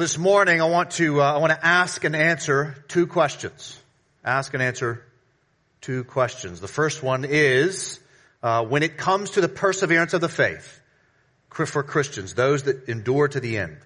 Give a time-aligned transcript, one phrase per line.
[0.00, 3.78] Well, this morning I want to uh, I want to ask and answer two questions.
[4.24, 5.04] Ask and answer
[5.82, 6.58] two questions.
[6.58, 8.00] The first one is
[8.42, 10.80] uh, when it comes to the perseverance of the faith
[11.50, 13.76] for Christians, those that endure to the end,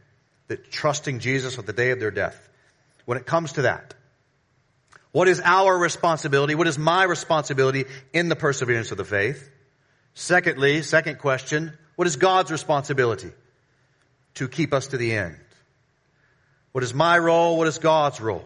[0.47, 2.49] that trusting Jesus at the day of their death.
[3.07, 3.95] When it comes to that,
[5.11, 6.55] what is our responsibility?
[6.55, 9.51] What is my responsibility in the perseverance of the faith?
[10.15, 13.33] Secondly, second question, what is God's responsibility
[14.35, 15.39] to keep us to the end?
[16.75, 17.57] What is my role?
[17.57, 18.45] What is God's role?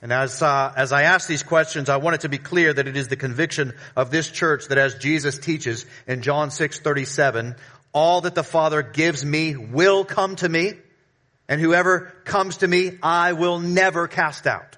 [0.00, 2.86] And as uh, as I ask these questions, I want it to be clear that
[2.86, 7.04] it is the conviction of this church that, as Jesus teaches in John six thirty
[7.04, 7.56] seven,
[7.92, 10.74] all that the Father gives me will come to me,
[11.48, 14.76] and whoever comes to me, I will never cast out.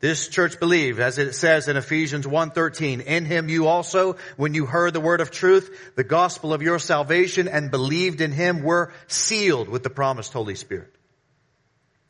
[0.00, 4.64] This church believed, as it says in Ephesians 1.13, in him you also, when you
[4.64, 8.92] heard the word of truth, the gospel of your salvation, and believed in him, were
[9.08, 10.94] sealed with the promised Holy Spirit.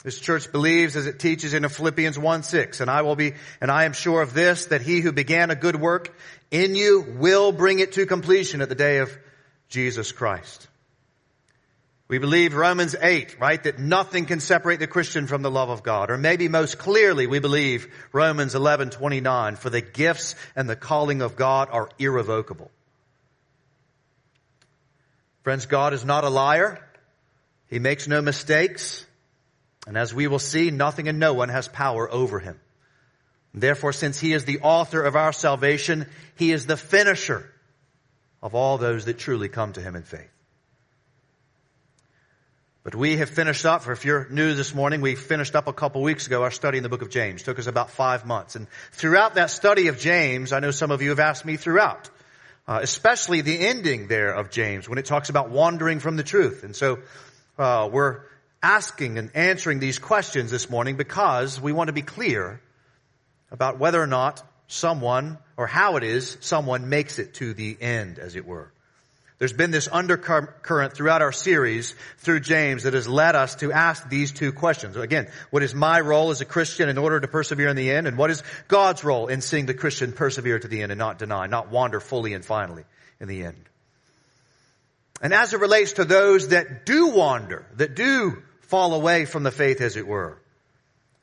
[0.05, 3.85] This church believes, as it teaches in Philippians 1.6, and I will be, and I
[3.85, 6.15] am sure of this, that he who began a good work
[6.51, 9.11] in you will bring it to completion at the day of
[9.69, 10.68] Jesus Christ.
[12.09, 15.83] We believe Romans 8, right, that nothing can separate the Christian from the love of
[15.83, 16.11] God.
[16.11, 21.21] Or maybe most clearly we believe Romans 11, 29, for the gifts and the calling
[21.21, 22.71] of God are irrevocable.
[25.43, 26.83] Friends, God is not a liar.
[27.69, 29.05] He makes no mistakes.
[29.87, 32.59] And as we will see, nothing and no one has power over him.
[33.53, 36.07] Therefore, since he is the author of our salvation,
[36.37, 37.51] he is the finisher
[38.43, 40.31] of all those that truly come to him in faith.
[42.89, 45.75] But we have finished up, or if you're new this morning, we finished up a
[45.75, 47.43] couple weeks ago our study in the book of James.
[47.43, 48.57] It took us about five months.
[48.57, 52.09] And throughout that study of James, I know some of you have asked me throughout,
[52.67, 56.65] uh, especially the ending there of James when it talks about wandering from the truth.
[56.65, 57.01] And so
[57.59, 58.23] uh, we're
[58.63, 62.59] asking and answering these questions this morning because we want to be clear
[63.51, 68.19] about whether or not someone, or how it is someone makes it to the end,
[68.19, 68.73] as it were.
[69.39, 74.09] There's been this undercurrent throughout our series through James that has led us to ask
[74.09, 74.97] these two questions.
[74.97, 78.09] Again, what is my role as a Christian in order to persevere in the end?
[78.09, 81.21] And what is God's role in seeing the Christian persevere to the end and not
[81.21, 82.83] deny, not wander fully and finally
[83.21, 83.69] in the end?
[85.23, 89.53] And as it relates to those that do wander, that do fall away from the
[89.53, 90.41] faith as it were,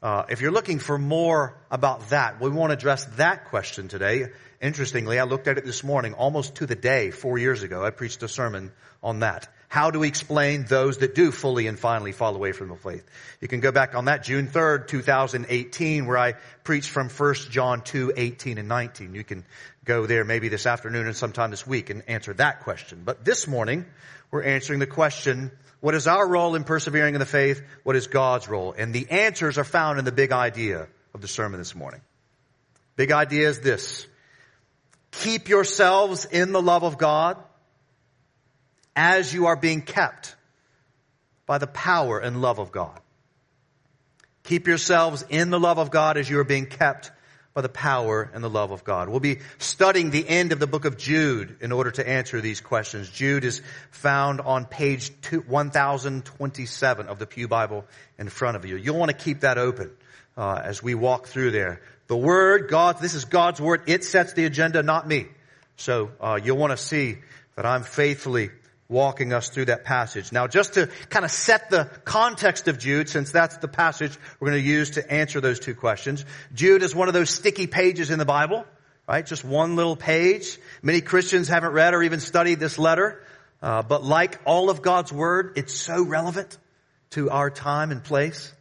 [0.02, 4.28] uh, if you're looking for more about that, we want to address that question today.
[4.62, 7.84] Interestingly, I looked at it this morning, almost to the day, four years ago.
[7.84, 8.72] I preached a sermon
[9.04, 9.48] on that.
[9.68, 13.06] How do we explain those that do fully and finally fall away from the faith?
[13.42, 16.34] You can go back on that June 3rd, 2018, where I
[16.64, 19.16] preached from 1 John 2, 18 and 19.
[19.16, 19.44] You can
[19.84, 23.02] go there maybe this afternoon and sometime this week and answer that question.
[23.04, 23.86] But this morning,
[24.32, 25.52] we're answering the question,
[25.82, 27.62] what is our role in persevering in the faith?
[27.84, 28.74] What is God's role?
[28.78, 32.02] And the answers are found in the big idea of the sermon this morning.
[32.96, 34.08] Big idea is this.
[35.20, 37.38] Keep yourselves in the love of God
[38.96, 40.36] as you are being kept
[41.46, 43.00] by the power and love of God.
[44.44, 47.12] Keep yourselves in the love of God as you are being kept
[47.56, 49.08] by the power and the love of God.
[49.08, 52.60] We'll be studying the end of the book of Jude in order to answer these
[52.60, 53.10] questions.
[53.10, 53.62] Jude is
[53.92, 55.12] found on page
[55.48, 57.86] 1027 of the Pew Bible
[58.20, 58.76] in front of you.
[58.76, 59.92] You'll want to keep that open
[60.38, 61.82] uh, as we walk through there.
[62.08, 63.84] The Word, God, this is God's Word.
[63.88, 65.28] It sets the agenda, not me.
[65.78, 67.18] So uh, you'll want to see
[67.56, 68.52] that I'm faithfully
[68.88, 70.32] walking us through that passage.
[70.32, 74.50] Now, just to kind of set the context of Jude, since that's the passage we're
[74.52, 76.24] going to use to answer those two questions.
[76.54, 78.66] Jude is one of those sticky pages in the Bible,
[79.08, 79.26] right?
[79.26, 80.60] Just one little page.
[80.84, 83.24] Many Christians haven't read or even studied this letter,
[83.62, 86.56] uh, but like all of God's Word, it's so relevant
[87.12, 88.54] to our time and place.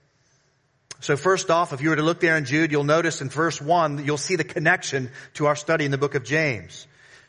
[1.04, 3.60] So first off, if you were to look there in Jude, you'll notice in verse
[3.60, 6.87] 1, you'll see the connection to our study in the book of James.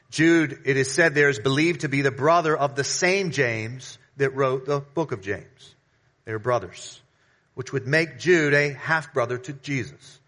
[0.09, 3.97] Jude, it is said there, is believed to be the brother of the same James
[4.15, 5.75] that wrote the book of James.
[6.23, 7.01] They are brothers,
[7.55, 10.21] which would make Jude a half brother to Jesus.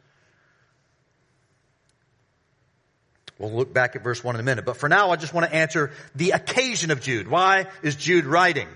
[3.39, 4.65] We'll look back at verse 1 in a minute.
[4.65, 7.29] But for now, I just want to answer the occasion of Jude.
[7.29, 8.67] Why is Jude writing?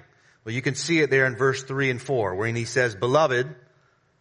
[0.45, 3.53] Well, you can see it there in verse 3 and 4, wherein he says, Beloved,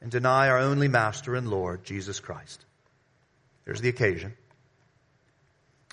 [0.00, 2.64] and deny our only master and Lord, Jesus Christ.
[3.64, 4.34] There's the occasion.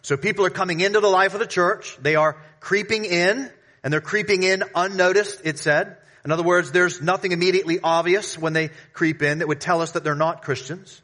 [0.01, 1.97] So people are coming into the life of the church.
[2.01, 3.51] They are creeping in
[3.83, 5.97] and they're creeping in unnoticed, it said.
[6.23, 9.91] In other words, there's nothing immediately obvious when they creep in that would tell us
[9.91, 11.01] that they're not Christians.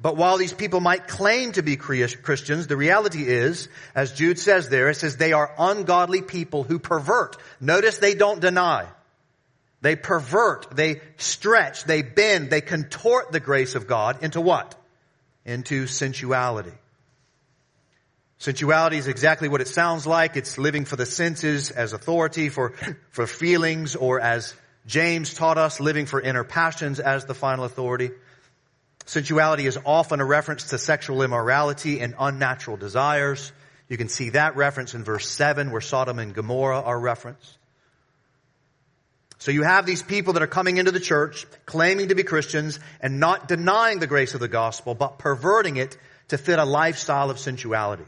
[0.00, 4.68] But while these people might claim to be Christians, the reality is, as Jude says
[4.68, 7.36] there, it says they are ungodly people who pervert.
[7.60, 8.86] Notice they don't deny.
[9.82, 14.76] They pervert, they stretch, they bend, they contort the grace of God into what?
[15.44, 16.72] Into sensuality.
[18.38, 20.36] Sensuality is exactly what it sounds like.
[20.36, 22.74] It's living for the senses as authority for,
[23.10, 24.54] for feelings or as
[24.86, 28.10] James taught us, living for inner passions as the final authority.
[29.06, 33.52] Sensuality is often a reference to sexual immorality and unnatural desires.
[33.88, 37.58] You can see that reference in verse 7 where Sodom and Gomorrah are referenced.
[39.42, 42.78] So you have these people that are coming into the church, claiming to be Christians
[43.00, 45.96] and not denying the grace of the gospel, but perverting it
[46.28, 48.04] to fit a lifestyle of sensuality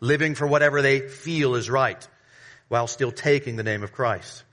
[0.00, 2.06] living for whatever they feel is right
[2.68, 4.44] while still taking the name of Christ.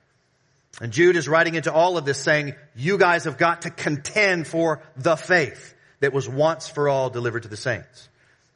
[0.79, 4.47] And Jude is writing into all of this saying, you guys have got to contend
[4.47, 8.07] for the faith that was once for all delivered to the saints.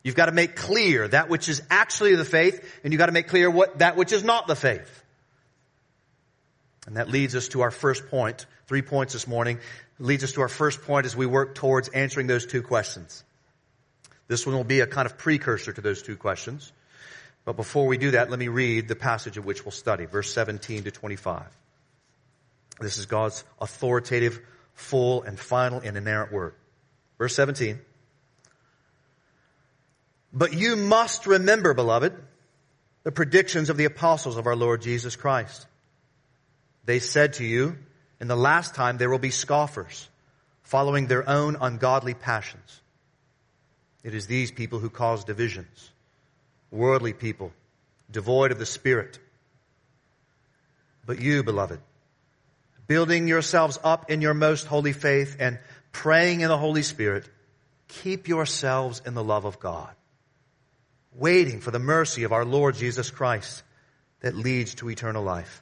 [0.04, 3.12] You've got to make clear that which is actually the faith, and you've got to
[3.12, 5.03] make clear what, that which is not the faith.
[6.86, 9.60] And that leads us to our first point, three points this morning,
[10.00, 13.24] leads us to our first point as we work towards answering those two questions.
[14.28, 16.72] This one will be a kind of precursor to those two questions.
[17.46, 20.34] But before we do that, let me read the passage of which we'll study, verse
[20.34, 21.44] 17 to 25.
[22.80, 24.40] This is God's authoritative,
[24.74, 26.54] full, and final and inerrant word.
[27.18, 27.80] Verse 17.
[30.34, 32.14] But you must remember, beloved,
[33.04, 35.68] the predictions of the apostles of our Lord Jesus Christ.
[36.86, 37.78] They said to you,
[38.20, 40.10] in the last time there will be scoffers,
[40.64, 42.82] following their own ungodly passions.
[44.04, 45.92] It is these people who cause divisions
[46.72, 47.54] worldly people,
[48.10, 49.20] devoid of the Spirit.
[51.06, 51.80] But you, beloved,
[52.88, 55.60] building yourselves up in your most holy faith and
[55.92, 57.30] praying in the Holy Spirit,
[57.88, 59.94] keep yourselves in the love of God,
[61.14, 63.62] waiting for the mercy of our Lord Jesus Christ
[64.22, 65.62] that leads to eternal life.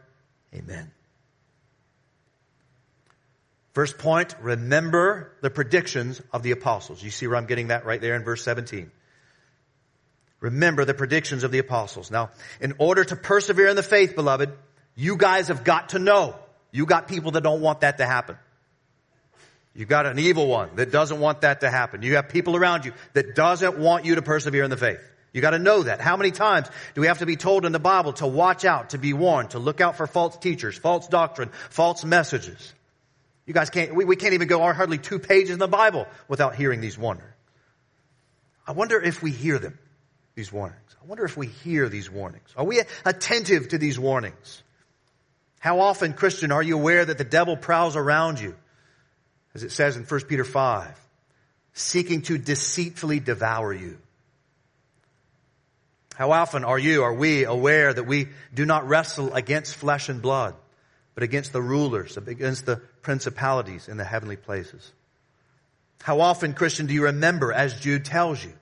[0.53, 0.91] Amen.
[3.73, 7.01] First point, remember the predictions of the apostles.
[7.01, 8.91] You see where I'm getting that right there in verse 17.
[10.41, 12.11] Remember the predictions of the apostles.
[12.11, 14.51] Now, in order to persevere in the faith, beloved,
[14.95, 16.35] you guys have got to know.
[16.71, 18.37] You got people that don't want that to happen.
[19.73, 22.01] You got an evil one that doesn't want that to happen.
[22.01, 24.99] You have people around you that doesn't want you to persevere in the faith.
[25.33, 26.01] You got to know that.
[26.01, 28.89] How many times do we have to be told in the Bible to watch out,
[28.89, 32.73] to be warned, to look out for false teachers, false doctrine, false messages?
[33.45, 36.55] You guys can't, we, we can't even go hardly two pages in the Bible without
[36.55, 37.27] hearing these warnings.
[38.67, 39.79] I wonder if we hear them,
[40.35, 40.79] these warnings.
[41.01, 42.47] I wonder if we hear these warnings.
[42.55, 44.63] Are we attentive to these warnings?
[45.59, 48.55] How often, Christian, are you aware that the devil prowls around you,
[49.53, 50.99] as it says in 1 Peter 5,
[51.73, 53.97] seeking to deceitfully devour you?
[56.15, 60.21] How often are you, are we aware that we do not wrestle against flesh and
[60.21, 60.55] blood,
[61.15, 64.91] but against the rulers, against the principalities in the heavenly places.
[66.01, 68.53] How often, Christian, do you remember as Jude tells you?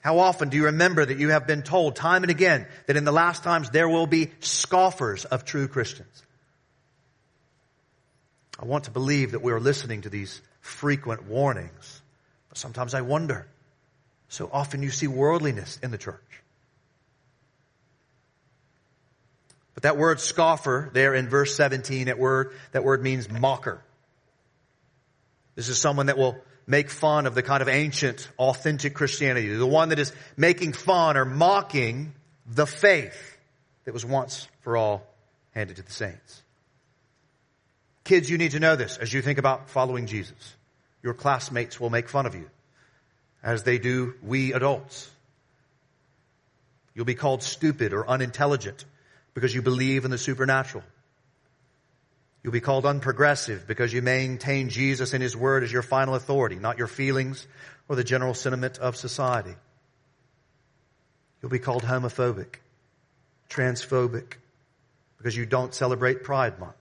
[0.00, 3.04] How often do you remember that you have been told time and again that in
[3.04, 6.22] the last times there will be scoffers of true Christians?
[8.58, 12.00] I want to believe that we are listening to these frequent warnings,
[12.48, 13.46] but sometimes I wonder.
[14.28, 16.20] So often you see worldliness in the church.
[19.74, 23.82] But that word scoffer there in verse 17, that word, that word means mocker.
[25.54, 29.54] This is someone that will make fun of the kind of ancient, authentic Christianity.
[29.54, 32.14] The one that is making fun or mocking
[32.46, 33.36] the faith
[33.84, 35.06] that was once for all
[35.54, 36.42] handed to the saints.
[38.04, 40.56] Kids, you need to know this as you think about following Jesus.
[41.02, 42.48] Your classmates will make fun of you,
[43.42, 45.10] as they do we adults.
[46.94, 48.84] You'll be called stupid or unintelligent
[49.34, 50.82] because you believe in the supernatural.
[52.42, 56.56] You'll be called unprogressive because you maintain Jesus and His Word as your final authority,
[56.56, 57.46] not your feelings
[57.88, 59.54] or the general sentiment of society.
[61.42, 62.56] You'll be called homophobic,
[63.50, 64.34] transphobic,
[65.18, 66.74] because you don't celebrate Pride Month.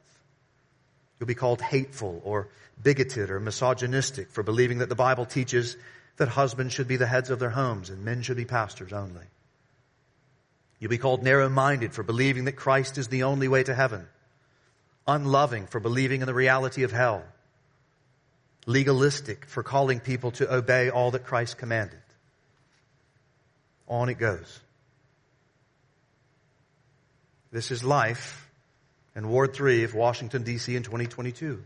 [1.20, 2.50] You'll be called hateful or
[2.82, 5.78] bigoted or misogynistic for believing that the Bible teaches
[6.18, 9.26] that husbands should be the heads of their homes and men should be pastors only.
[10.80, 14.08] You'll be called narrow-minded for believing that Christ is the only way to heaven.
[15.08, 17.24] Unloving for believing in the reality of hell.
[18.66, 22.00] Legalistic for calling people to obey all that Christ commanded.
[23.88, 24.60] On it goes.
[27.52, 28.50] This is life
[29.16, 30.76] in Ward 3 of Washington, D.C.
[30.76, 31.64] in 2022.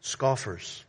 [0.00, 0.84] Scoffers.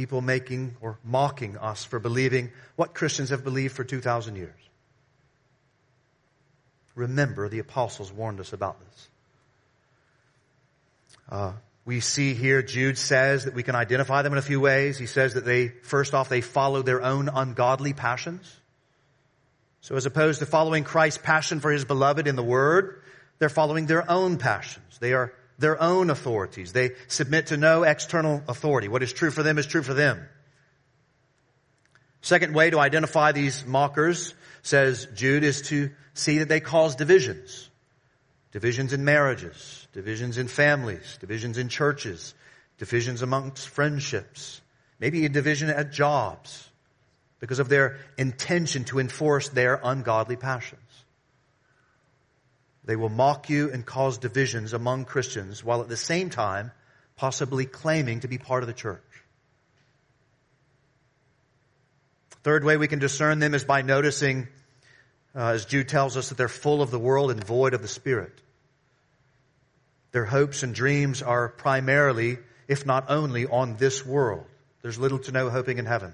[0.00, 4.58] People making or mocking us for believing what Christians have believed for 2,000 years.
[6.94, 9.08] Remember, the apostles warned us about this.
[11.28, 11.52] Uh,
[11.84, 14.96] we see here Jude says that we can identify them in a few ways.
[14.96, 18.50] He says that they, first off, they follow their own ungodly passions.
[19.82, 23.02] So as opposed to following Christ's passion for his beloved in the word,
[23.38, 24.96] they're following their own passions.
[24.98, 26.72] They are their own authorities.
[26.72, 28.88] They submit to no external authority.
[28.88, 30.26] What is true for them is true for them.
[32.22, 37.68] Second way to identify these mockers, says Jude, is to see that they cause divisions.
[38.52, 42.34] Divisions in marriages, divisions in families, divisions in churches,
[42.78, 44.60] divisions amongst friendships,
[44.98, 46.68] maybe a division at jobs
[47.38, 50.80] because of their intention to enforce their ungodly passions.
[52.90, 56.72] They will mock you and cause divisions among Christians while at the same time
[57.14, 59.00] possibly claiming to be part of the church.
[62.42, 64.48] Third way we can discern them is by noticing,
[65.36, 67.86] uh, as Jude tells us, that they're full of the world and void of the
[67.86, 68.32] Spirit.
[70.10, 74.46] Their hopes and dreams are primarily, if not only, on this world.
[74.82, 76.12] There's little to no hoping in heaven.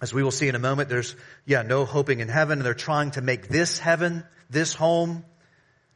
[0.00, 1.14] As we will see in a moment, there's,
[1.46, 5.24] yeah, no hoping in heaven, and they're trying to make this heaven, this home,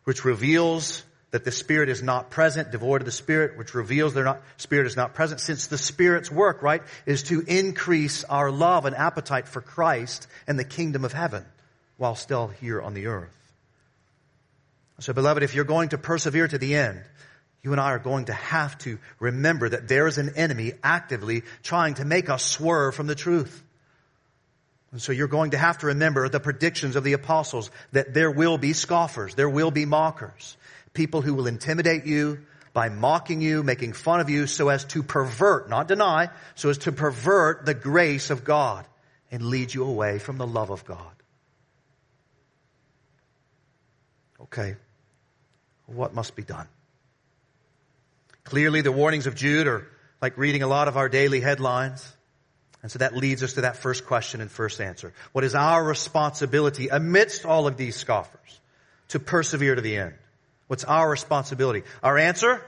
[0.04, 4.24] which reveals that the Spirit is not present, devoid of the Spirit, which reveals their
[4.24, 8.86] not, Spirit is not present, since the Spirit's work, right, is to increase our love
[8.86, 11.44] and appetite for Christ and the kingdom of heaven
[11.98, 13.28] while still here on the earth.
[15.00, 17.02] So beloved, if you're going to persevere to the end,
[17.62, 21.42] you and I are going to have to remember that there is an enemy actively
[21.62, 23.62] trying to make us swerve from the truth.
[24.90, 28.30] And so you're going to have to remember the predictions of the apostles that there
[28.30, 30.56] will be scoffers, there will be mockers
[30.98, 32.40] people who will intimidate you
[32.72, 36.78] by mocking you, making fun of you so as to pervert, not deny, so as
[36.78, 38.84] to pervert the grace of God
[39.30, 41.14] and lead you away from the love of God.
[44.42, 44.74] Okay.
[45.86, 46.66] What must be done?
[48.42, 49.86] Clearly the warnings of Jude are
[50.20, 52.12] like reading a lot of our daily headlines.
[52.82, 55.12] And so that leads us to that first question and first answer.
[55.32, 58.60] What is our responsibility amidst all of these scoffers
[59.08, 60.14] to persevere to the end?
[60.68, 61.82] What's our responsibility?
[62.02, 62.62] Our answer?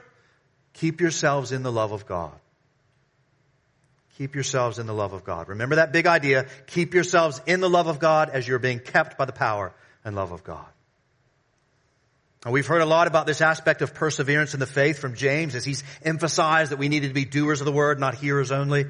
[0.73, 2.33] Keep yourselves in the love of God.
[4.17, 5.47] Keep yourselves in the love of God.
[5.47, 6.47] Remember that big idea.
[6.67, 10.15] Keep yourselves in the love of God as you're being kept by the power and
[10.15, 10.65] love of God.
[12.43, 15.53] And we've heard a lot about this aspect of perseverance in the faith from James
[15.53, 18.85] as he's emphasized that we needed to be doers of the word, not hearers only.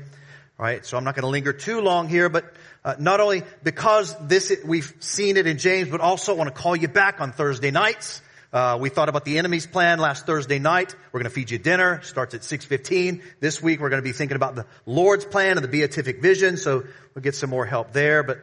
[0.57, 0.85] Right?
[0.85, 2.53] So I'm not going to linger too long here, but
[2.85, 6.61] uh, not only because this we've seen it in James, but also I want to
[6.61, 8.21] call you back on Thursday nights
[8.53, 10.93] uh, we thought about the enemy's plan last Thursday night.
[11.11, 12.01] We're going to feed you dinner.
[12.01, 13.21] Starts at 6.15.
[13.39, 16.57] This week we're going to be thinking about the Lord's plan and the beatific vision.
[16.57, 16.83] So
[17.15, 18.23] we'll get some more help there.
[18.23, 18.39] But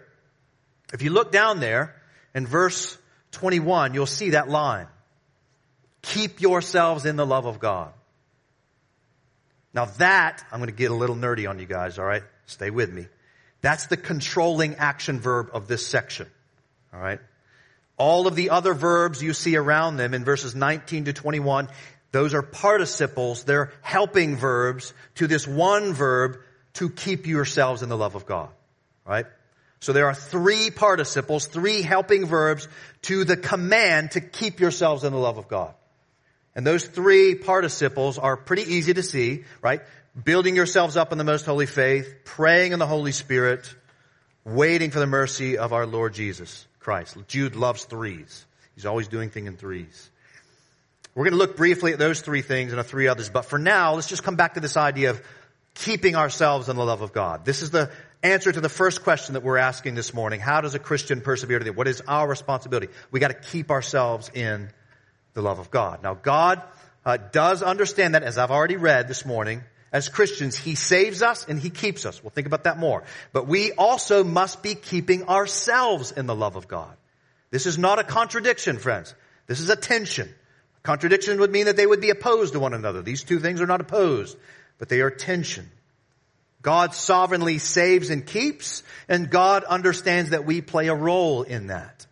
[0.94, 1.94] if you look down there
[2.34, 2.96] in verse
[3.32, 4.86] 21, you'll see that line.
[6.00, 7.92] Keep yourselves in the love of God.
[9.78, 12.25] Now that, I'm going to get a little nerdy on you guys, alright?
[12.47, 13.06] Stay with me.
[13.61, 16.26] That's the controlling action verb of this section.
[16.92, 17.20] Alright?
[17.97, 21.68] All of the other verbs you see around them in verses 19 to 21,
[22.11, 23.44] those are participles.
[23.44, 26.38] They're helping verbs to this one verb
[26.73, 28.49] to keep yourselves in the love of God.
[29.06, 29.26] Right?
[29.78, 32.66] So there are three participles, three helping verbs
[33.02, 35.73] to the command to keep yourselves in the love of God.
[36.55, 39.83] And those three participles are pretty easy to see, right?
[40.23, 43.73] Building yourselves up in the most holy faith, praying in the Holy Spirit,
[44.45, 46.67] waiting for the mercy of our Lord Jesus.
[46.88, 47.19] Christ.
[47.26, 48.47] Jude loves threes.
[48.75, 50.11] He's always doing things in threes.
[51.14, 53.59] We're going to look briefly at those three things and the three others, but for
[53.59, 55.21] now, let's just come back to this idea of
[55.75, 57.45] keeping ourselves in the love of God.
[57.45, 57.90] This is the
[58.23, 60.40] answer to the first question that we're asking this morning.
[60.40, 62.88] How does a Christian persevere to the What is our responsibility?
[63.11, 64.71] We got to keep ourselves in
[65.35, 66.02] the love of God.
[66.02, 66.62] Now God
[67.04, 71.47] uh, does understand that, as I've already read this morning, as Christians, He saves us
[71.49, 72.23] and He keeps us.
[72.23, 73.04] We'll think about that more.
[73.32, 76.94] But we also must be keeping ourselves in the love of God.
[77.50, 79.14] This is not a contradiction, friends.
[79.47, 80.28] This is a tension.
[80.82, 83.02] Contradiction would mean that they would be opposed to one another.
[83.02, 84.37] These two things are not opposed,
[84.78, 85.70] but they are tension.
[86.61, 92.06] God sovereignly saves and keeps, and God understands that we play a role in that.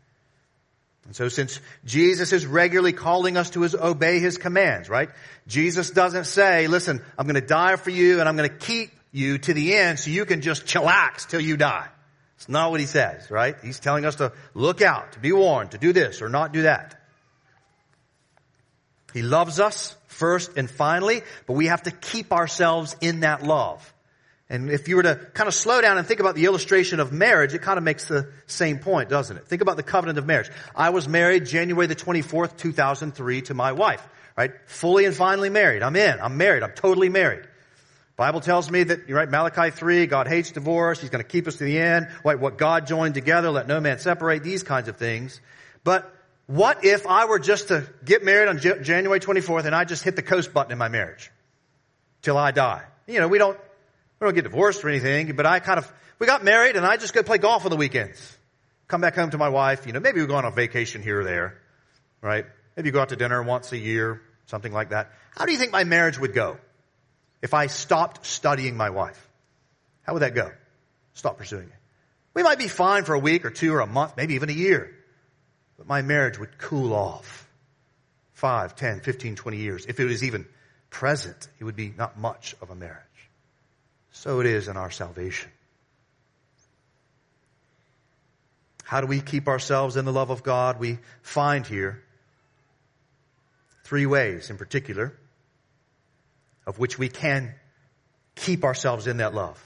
[1.06, 5.08] And so since Jesus is regularly calling us to his, obey his commands, right?
[5.46, 8.90] Jesus doesn't say, listen, I'm going to die for you and I'm going to keep
[9.12, 11.86] you to the end so you can just chillax till you die.
[12.36, 13.54] It's not what he says, right?
[13.62, 16.62] He's telling us to look out, to be warned, to do this or not do
[16.62, 17.00] that.
[19.14, 23.92] He loves us first and finally, but we have to keep ourselves in that love.
[24.48, 27.12] And if you were to kind of slow down and think about the illustration of
[27.12, 29.46] marriage, it kind of makes the same point, doesn't it?
[29.48, 30.50] Think about the covenant of marriage.
[30.74, 34.52] I was married January the 24th, 2003 to my wife, right?
[34.66, 35.82] Fully and finally married.
[35.82, 36.20] I'm in.
[36.20, 36.62] I'm married.
[36.62, 37.48] I'm totally married.
[38.16, 41.00] Bible tells me that, you're right, Malachi 3, God hates divorce.
[41.00, 42.08] He's going to keep us to the end.
[42.24, 45.40] Right, what God joined together, let no man separate, these kinds of things.
[45.84, 46.10] But
[46.46, 50.14] what if I were just to get married on January 24th and I just hit
[50.14, 51.30] the coast button in my marriage
[52.22, 52.84] till I die?
[53.08, 53.58] You know, we don't,
[54.20, 56.96] we don't get divorced or anything, but I kind of, we got married and I
[56.96, 58.36] just go play golf on the weekends.
[58.88, 61.20] Come back home to my wife, you know, maybe we go on a vacation here
[61.20, 61.60] or there,
[62.22, 62.46] right?
[62.76, 65.10] Maybe go out to dinner once a year, something like that.
[65.36, 66.58] How do you think my marriage would go
[67.42, 69.28] if I stopped studying my wife?
[70.02, 70.50] How would that go?
[71.14, 71.74] Stop pursuing it.
[72.32, 74.54] We might be fine for a week or two or a month, maybe even a
[74.54, 74.94] year,
[75.76, 77.48] but my marriage would cool off.
[78.34, 79.86] Five, ten, fifteen, twenty years.
[79.86, 80.46] If it was even
[80.90, 83.02] present, it would be not much of a marriage
[84.16, 85.50] so it is in our salvation.
[88.82, 90.80] How do we keep ourselves in the love of God?
[90.80, 92.02] We find here
[93.84, 95.12] three ways in particular
[96.66, 97.54] of which we can
[98.34, 99.62] keep ourselves in that love.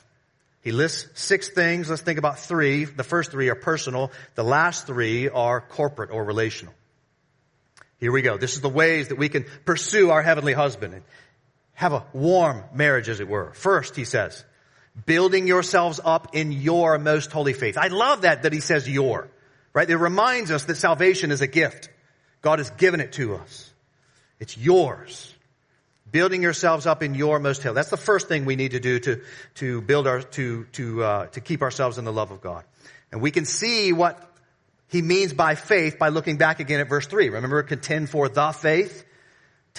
[0.63, 1.89] He lists six things.
[1.89, 2.85] Let's think about three.
[2.85, 4.11] The first three are personal.
[4.35, 6.75] The last three are corporate or relational.
[7.99, 8.37] Here we go.
[8.37, 11.05] This is the ways that we can pursue our heavenly husband and
[11.81, 13.55] have a warm marriage, as it were.
[13.55, 14.45] First, he says,
[15.07, 17.79] building yourselves up in your most holy faith.
[17.79, 19.31] I love that, that he says your,
[19.73, 19.89] right?
[19.89, 21.89] It reminds us that salvation is a gift.
[22.43, 23.73] God has given it to us.
[24.41, 25.35] It's yours.
[26.13, 27.77] Building yourselves up in your most holy.
[27.77, 29.23] That's the first thing we need to do to,
[29.55, 32.63] to build our, to, to, uh, to keep ourselves in the love of God.
[33.11, 34.23] And we can see what
[34.89, 37.31] he means by faith by looking back again at verse three.
[37.31, 39.07] Remember, contend for the faith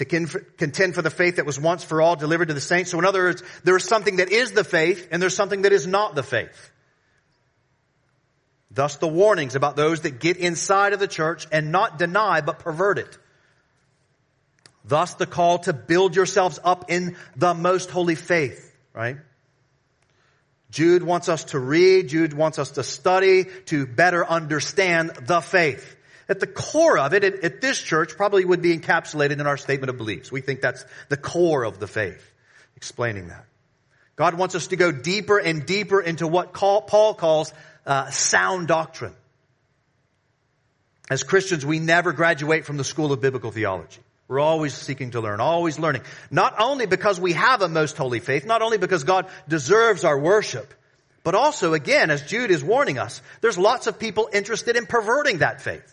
[0.04, 2.90] to contend for the faith that was once for all delivered to the saints.
[2.90, 5.72] So in other words, there is something that is the faith and there's something that
[5.72, 6.70] is not the faith.
[8.70, 12.58] Thus the warnings about those that get inside of the church and not deny but
[12.58, 13.18] pervert it.
[14.84, 19.18] Thus the call to build yourselves up in the most holy faith, right?
[20.70, 25.96] Jude wants us to read, Jude wants us to study, to better understand the faith
[26.32, 29.90] at the core of it, at, this church, probably would be encapsulated in our statement
[29.90, 30.32] of beliefs.
[30.32, 32.28] We think that's the core of the faith,
[32.74, 33.44] explaining that.
[34.16, 37.52] God wants us to go deeper and deeper into what Paul calls
[37.86, 39.14] uh, sound doctrine.
[41.10, 44.00] As Christians, we never graduate from the school of biblical theology.
[44.28, 46.02] We're always seeking to learn, always learning.
[46.30, 50.18] Not only because we have a most holy faith, not only because God deserves our
[50.18, 50.72] worship,
[51.24, 55.38] but also, again, as Jude is warning us, there's lots of people interested in perverting
[55.38, 55.88] that faith.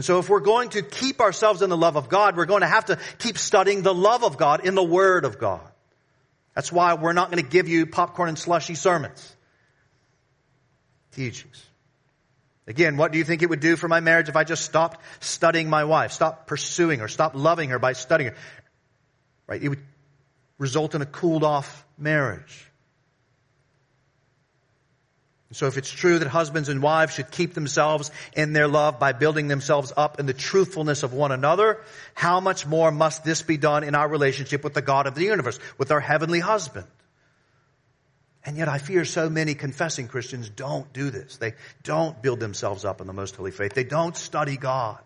[0.00, 2.62] And so if we're going to keep ourselves in the love of God, we're going
[2.62, 5.60] to have to keep studying the love of God in the Word of God.
[6.54, 9.36] That's why we're not going to give you popcorn and slushy sermons.
[11.12, 11.62] Teachings.
[12.66, 15.02] Again, what do you think it would do for my marriage if I just stopped
[15.22, 18.36] studying my wife, stopped pursuing her, stopped loving her by studying her?
[19.46, 19.62] Right?
[19.62, 19.82] It would
[20.56, 22.69] result in a cooled off marriage.
[25.52, 29.12] So if it's true that husbands and wives should keep themselves in their love by
[29.12, 31.80] building themselves up in the truthfulness of one another,
[32.14, 35.24] how much more must this be done in our relationship with the God of the
[35.24, 36.86] universe, with our heavenly husband?
[38.44, 41.36] And yet I fear so many confessing Christians don't do this.
[41.36, 43.74] They don't build themselves up in the most holy faith.
[43.74, 45.00] They don't study God.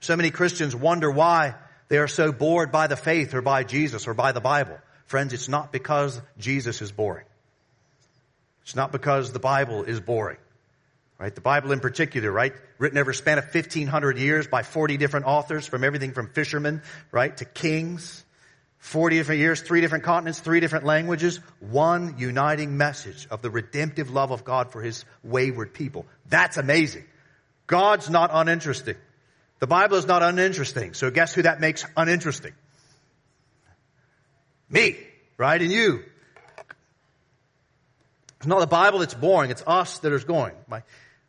[0.00, 1.54] So many Christians wonder why
[1.88, 4.78] they are so bored by the faith or by Jesus or by the Bible.
[5.06, 7.24] Friends, it's not because Jesus is boring.
[8.64, 10.38] It's not because the Bible is boring.
[11.18, 11.34] Right?
[11.34, 12.52] The Bible in particular, right?
[12.78, 16.82] Written over a span of 1500 years by 40 different authors from everything from fishermen,
[17.12, 18.24] right, to kings.
[18.78, 24.10] 40 different years, three different continents, three different languages, one uniting message of the redemptive
[24.10, 26.04] love of God for his wayward people.
[26.28, 27.04] That's amazing.
[27.66, 28.96] God's not uninteresting.
[29.60, 30.92] The Bible is not uninteresting.
[30.92, 32.52] So guess who that makes uninteresting?
[34.68, 34.98] Me,
[35.38, 35.62] right?
[35.62, 36.04] And you.
[38.44, 39.50] It's not the Bible that's boring.
[39.50, 40.52] It's us that is going.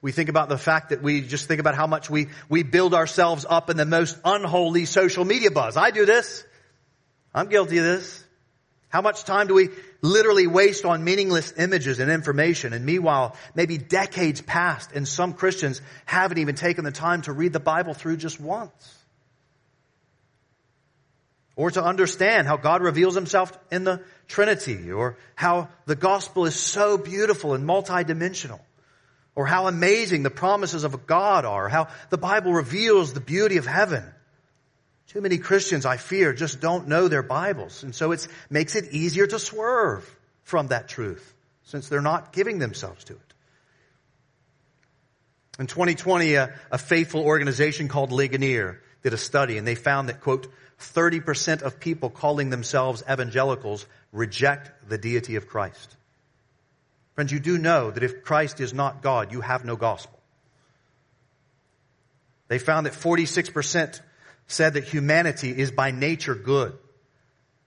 [0.02, 2.94] We think about the fact that we just think about how much we, we build
[2.94, 5.78] ourselves up in the most unholy social media buzz.
[5.78, 6.44] I do this.
[7.34, 8.22] I'm guilty of this.
[8.90, 9.70] How much time do we
[10.02, 12.74] literally waste on meaningless images and information?
[12.74, 17.54] And meanwhile, maybe decades passed and some Christians haven't even taken the time to read
[17.54, 19.05] the Bible through just once.
[21.56, 26.56] Or to understand how God reveals himself in the Trinity, or how the gospel is
[26.56, 28.60] so beautiful and multidimensional,
[29.36, 33.66] or how amazing the promises of God are, how the Bible reveals the beauty of
[33.66, 34.04] heaven.
[35.08, 37.84] Too many Christians, I fear, just don't know their Bibles.
[37.84, 40.04] And so it makes it easier to swerve
[40.44, 43.34] from that truth since they're not giving themselves to it.
[45.60, 50.20] In 2020, a, a faithful organization called Ligonier did a study and they found that,
[50.20, 55.96] quote, 30% of people calling themselves evangelicals reject the deity of Christ.
[57.14, 60.20] Friends, you do know that if Christ is not God, you have no gospel.
[62.48, 64.02] They found that 46%
[64.48, 66.78] said that humanity is by nature good.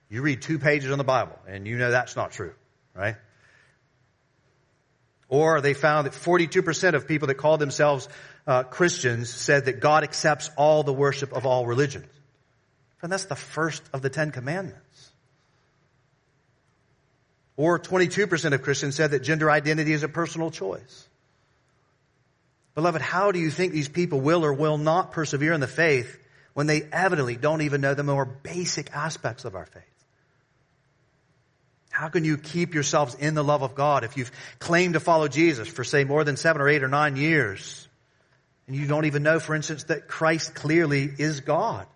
[0.09, 2.53] You read two pages in the Bible and you know that's not true,
[2.95, 3.15] right?
[5.27, 8.07] Or they found that 42% of people that call themselves
[8.47, 12.07] uh, Christians said that God accepts all the worship of all religions.
[13.01, 15.11] And that's the first of the Ten Commandments.
[17.55, 21.07] Or 22% of Christians said that gender identity is a personal choice.
[22.75, 26.17] Beloved, how do you think these people will or will not persevere in the faith
[26.53, 29.83] when they evidently don't even know the more basic aspects of our faith?
[31.89, 35.27] How can you keep yourselves in the love of God if you've claimed to follow
[35.27, 37.89] Jesus for say more than seven or eight or nine years
[38.67, 41.87] and you don't even know, for instance, that Christ clearly is God?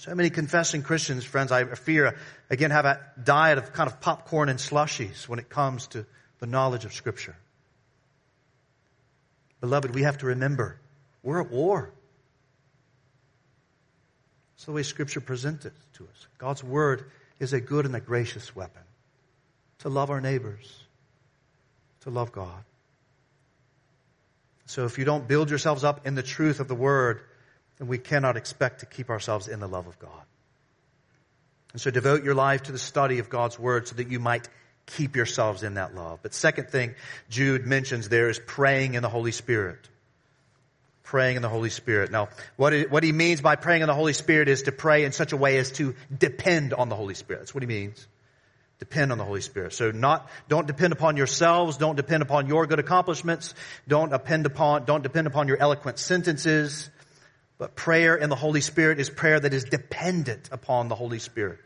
[0.00, 2.16] So many confessing Christians, friends, I fear,
[2.48, 6.06] again, have a diet of kind of popcorn and slushies when it comes to
[6.38, 7.36] the knowledge of Scripture.
[9.60, 10.80] Beloved, we have to remember
[11.22, 11.92] we're at war.
[14.54, 16.26] It's the way Scripture presents it to us.
[16.38, 18.84] God's Word is a good and a gracious weapon
[19.80, 20.82] to love our neighbors,
[22.04, 22.64] to love God.
[24.64, 27.20] So if you don't build yourselves up in the truth of the Word,
[27.80, 30.22] then we cannot expect to keep ourselves in the love of God.
[31.72, 34.46] And so devote your life to the study of God's Word so that you might
[34.84, 36.18] keep yourselves in that love.
[36.22, 36.94] But second thing
[37.30, 39.78] Jude mentions there is praying in the Holy Spirit.
[41.04, 42.10] Praying in the Holy Spirit.
[42.10, 45.04] Now, what, it, what he means by praying in the Holy Spirit is to pray
[45.04, 47.40] in such a way as to depend on the Holy Spirit.
[47.40, 48.06] That's what he means.
[48.78, 49.72] Depend on the Holy Spirit.
[49.72, 51.78] So not, don't depend upon yourselves.
[51.78, 53.54] Don't depend upon your good accomplishments.
[53.88, 56.90] Don't depend upon, don't depend upon your eloquent sentences.
[57.60, 61.60] But prayer in the Holy Spirit is prayer that is dependent upon the Holy Spirit.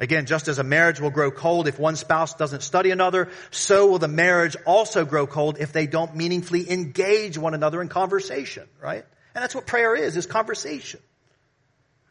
[0.00, 3.86] Again, just as a marriage will grow cold if one spouse doesn't study another, so
[3.86, 8.66] will the marriage also grow cold if they don't meaningfully engage one another in conversation,
[8.82, 9.04] right?
[9.36, 10.98] And that's what prayer is, is conversation.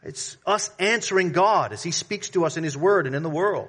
[0.02, 3.28] It's us answering God as He speaks to us in His Word and in the
[3.28, 3.68] world.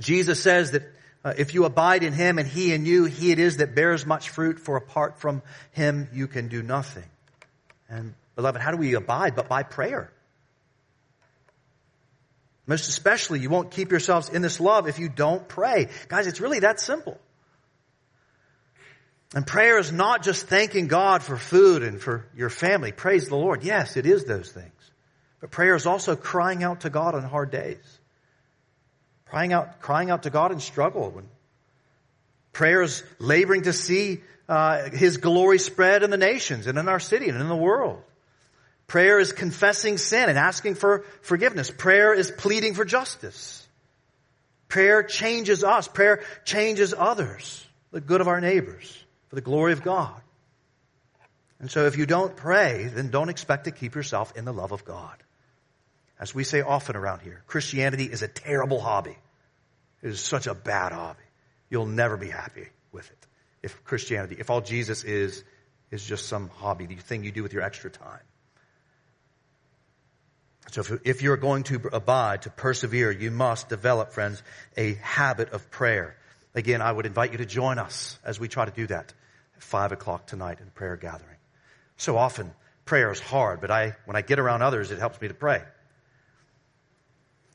[0.00, 0.84] Jesus says that
[1.26, 4.06] uh, if you abide in Him and He in you, He it is that bears
[4.06, 7.04] much fruit, for apart from Him you can do nothing.
[7.88, 10.12] And beloved, how do we abide but by prayer?
[12.66, 15.88] Most especially, you won't keep yourselves in this love if you don't pray.
[16.08, 17.18] Guys, it's really that simple.
[19.34, 22.92] And prayer is not just thanking God for food and for your family.
[22.92, 23.62] Praise the Lord.
[23.62, 24.72] Yes, it is those things.
[25.40, 27.98] But prayer is also crying out to God on hard days.
[29.26, 31.10] Crying out, crying out to God in struggle.
[31.10, 31.28] When
[32.52, 37.00] prayer is laboring to see uh, His glory spread in the nations and in our
[37.00, 38.02] city and in the world.
[38.86, 41.70] Prayer is confessing sin and asking for forgiveness.
[41.70, 43.66] Prayer is pleading for justice.
[44.68, 45.88] Prayer changes us.
[45.88, 50.18] Prayer changes others, the good of our neighbors, for the glory of God.
[51.60, 54.72] And so if you don't pray, then don't expect to keep yourself in the love
[54.72, 55.22] of God.
[56.18, 59.16] As we say often around here, Christianity is a terrible hobby.
[60.02, 61.22] It is such a bad hobby.
[61.68, 63.27] You'll never be happy with it
[63.62, 65.44] if Christianity, if all Jesus is,
[65.90, 68.20] is just some hobby, the thing you do with your extra time.
[70.70, 74.42] So if, if you're going to abide, to persevere, you must develop, friends,
[74.76, 76.16] a habit of prayer.
[76.54, 79.12] Again, I would invite you to join us as we try to do that
[79.56, 81.36] at five o'clock tonight in prayer gathering.
[81.96, 82.52] So often
[82.84, 85.62] prayer is hard, but I, when I get around others, it helps me to pray.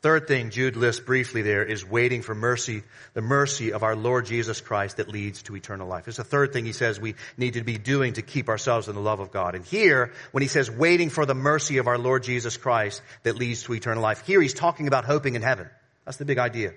[0.03, 4.25] Third thing Jude lists briefly there is waiting for mercy, the mercy of our Lord
[4.25, 6.09] Jesus Christ that leads to eternal life.
[6.09, 8.95] It's the third thing he says we need to be doing to keep ourselves in
[8.95, 9.55] the love of God.
[9.55, 13.37] And here, when he says waiting for the mercy of our Lord Jesus Christ that
[13.37, 15.69] leads to eternal life, here he's talking about hoping in heaven.
[16.03, 16.73] That's the big idea.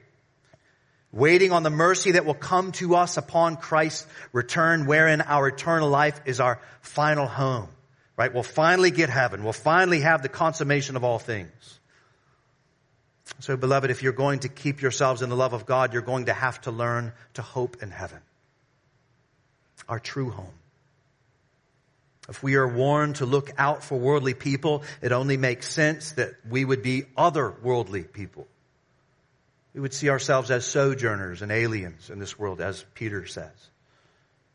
[1.11, 5.89] Waiting on the mercy that will come to us upon Christ's return, wherein our eternal
[5.89, 7.71] life is our final home.
[8.17, 8.33] Right?
[8.33, 9.43] We'll finally get heaven.
[9.43, 11.81] We'll finally have the consummation of all things.
[13.41, 16.27] So beloved, if you're going to keep yourselves in the love of God, you're going
[16.27, 18.19] to have to learn to hope in heaven.
[19.89, 20.55] Our true home.
[22.29, 26.33] If we are warned to look out for worldly people, it only makes sense that
[26.49, 28.49] we would be otherworldly people.
[29.75, 33.53] We would see ourselves as sojourners and aliens in this world, as Peter says.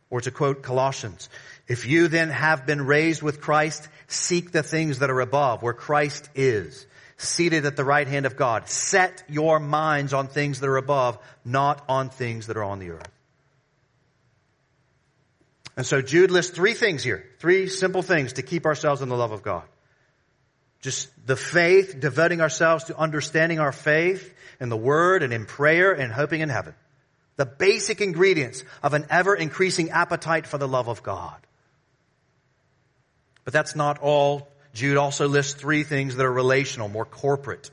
[0.09, 1.29] Or to quote Colossians,
[1.67, 5.73] if you then have been raised with Christ, seek the things that are above, where
[5.73, 6.85] Christ is
[7.21, 8.67] seated at the right hand of God.
[8.67, 12.91] Set your minds on things that are above, not on things that are on the
[12.91, 13.11] earth.
[15.77, 19.15] And so Jude lists three things here, three simple things to keep ourselves in the
[19.15, 19.63] love of God.
[20.81, 25.91] Just the faith, devoting ourselves to understanding our faith in the Word and in prayer
[25.93, 26.73] and hoping in heaven.
[27.37, 31.37] The basic ingredients of an ever increasing appetite for the love of God.
[33.43, 37.69] But that's not all Jude also lists three things that are relational, more corporate.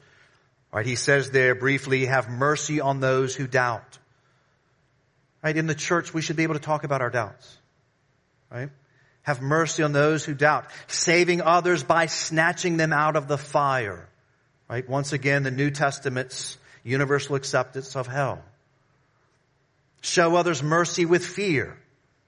[0.72, 0.86] Right?
[0.86, 3.98] He says there briefly, have mercy on those who doubt.
[5.42, 5.56] Right?
[5.56, 7.56] In the church, we should be able to talk about our doubts.
[8.50, 8.70] Right?
[9.22, 10.66] Have mercy on those who doubt.
[10.88, 14.08] Saving others by snatching them out of the fire.
[14.68, 14.88] Right?
[14.88, 18.42] Once again, the New Testament's universal acceptance of hell.
[20.00, 21.76] Show others mercy with fear,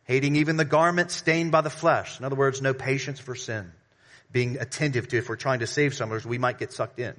[0.05, 2.19] hating even the garment stained by the flesh.
[2.19, 3.73] In other words, no patience for sin
[4.33, 7.15] being attentive to if we're trying to save someone, we might get sucked in.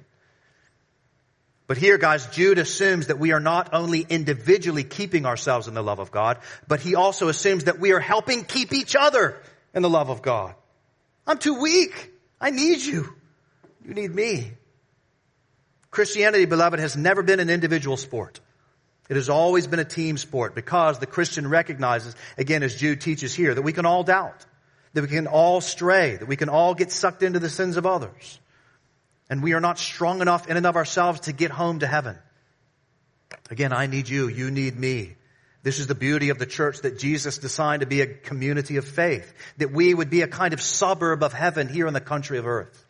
[1.66, 5.82] But here, guys, Jude assumes that we are not only individually keeping ourselves in the
[5.82, 9.40] love of God, but he also assumes that we are helping keep each other
[9.72, 10.54] in the love of God.
[11.26, 12.12] I'm too weak.
[12.40, 13.14] I need you.
[13.86, 14.52] You need me.
[15.90, 18.40] Christianity, beloved, has never been an individual sport.
[19.08, 23.34] It has always been a team sport because the Christian recognizes, again, as Jude teaches
[23.34, 24.44] here, that we can all doubt
[24.94, 27.86] that we can all stray, that we can all get sucked into the sins of
[27.86, 28.38] others.
[29.30, 32.18] And we are not strong enough in and of ourselves to get home to heaven.
[33.50, 35.16] Again, I need you, you need me.
[35.62, 38.84] This is the beauty of the church that Jesus designed to be a community of
[38.84, 42.38] faith, that we would be a kind of suburb of heaven here in the country
[42.38, 42.84] of earth.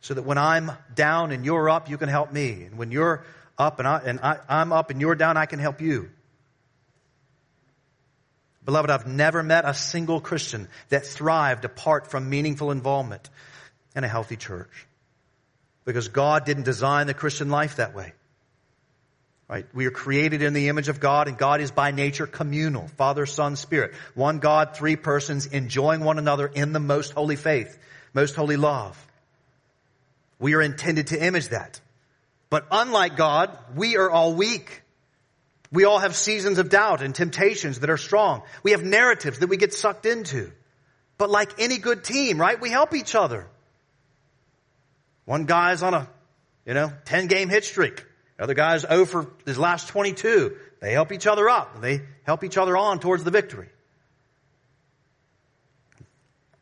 [0.00, 2.62] So that when I'm down and you're up, you can help me.
[2.64, 3.24] And when you're
[3.58, 6.10] up and, I, and I, I'm up and you're down, I can help you.
[8.66, 13.30] Beloved, I've never met a single Christian that thrived apart from meaningful involvement
[13.94, 14.86] in a healthy church.
[15.84, 18.12] Because God didn't design the Christian life that way.
[19.48, 19.66] Right?
[19.72, 22.88] We are created in the image of God and God is by nature communal.
[22.88, 23.94] Father, Son, Spirit.
[24.14, 27.78] One God, three persons enjoying one another in the most holy faith,
[28.12, 29.00] most holy love.
[30.40, 31.80] We are intended to image that.
[32.50, 34.82] But unlike God, we are all weak.
[35.72, 38.42] We all have seasons of doubt and temptations that are strong.
[38.62, 40.52] We have narratives that we get sucked into.
[41.18, 42.60] But like any good team, right?
[42.60, 43.48] We help each other.
[45.24, 46.08] One guy's on a,
[46.64, 48.04] you know, 10 game hit streak.
[48.36, 50.56] The other guy's oh over his last 22.
[50.80, 51.80] They help each other up.
[51.80, 53.68] They help each other on towards the victory.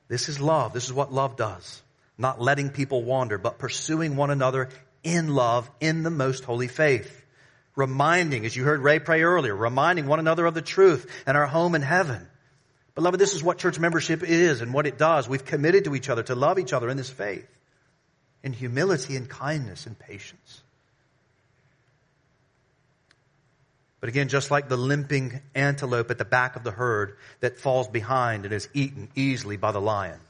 [0.08, 0.72] This is love.
[0.72, 1.82] This is what love does.
[2.16, 4.68] Not letting people wander, but pursuing one another
[5.02, 7.23] in love in the most holy faith
[7.76, 11.46] reminding, as you heard Ray pray earlier, reminding one another of the truth and our
[11.46, 12.26] home in heaven.
[12.94, 15.28] Beloved, this is what church membership is and what it does.
[15.28, 17.48] We've committed to each other to love each other in this faith,
[18.42, 20.62] in humility and kindness and patience.
[24.00, 27.88] But again, just like the limping antelope at the back of the herd that falls
[27.88, 30.20] behind and is eaten easily by the lion,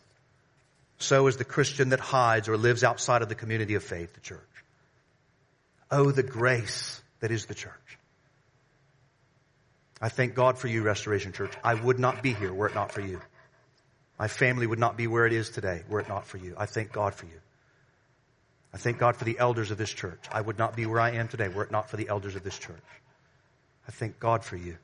[0.99, 4.21] so is the Christian that hides or lives outside of the community of faith, the
[4.21, 4.41] church.
[5.91, 7.99] Oh, the grace that is the church.
[9.99, 11.55] I thank God for you, Restoration Church.
[11.65, 13.19] I would not be here were it not for you.
[14.19, 16.55] My family would not be where it is today were it not for you.
[16.59, 17.41] I thank God for you.
[18.75, 20.21] I thank God for the elders of this church.
[20.31, 22.45] I would not be where I am today were it not for the elders of
[22.45, 22.77] this church.
[23.89, 24.77] I thank God for you.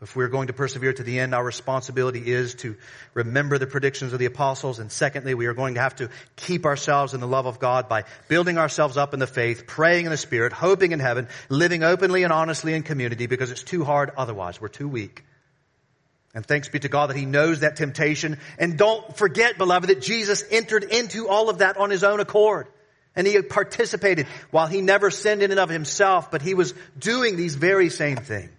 [0.00, 2.76] If we're going to persevere to the end, our responsibility is to
[3.14, 4.78] remember the predictions of the apostles.
[4.78, 7.88] And secondly, we are going to have to keep ourselves in the love of God
[7.88, 11.82] by building ourselves up in the faith, praying in the Spirit, hoping in heaven, living
[11.82, 14.60] openly and honestly in community because it's too hard otherwise.
[14.60, 15.24] We're too weak.
[16.32, 18.38] And thanks be to God that he knows that temptation.
[18.56, 22.68] And don't forget, beloved, that Jesus entered into all of that on his own accord.
[23.16, 27.34] And he participated while he never sinned in and of himself, but he was doing
[27.34, 28.52] these very same things.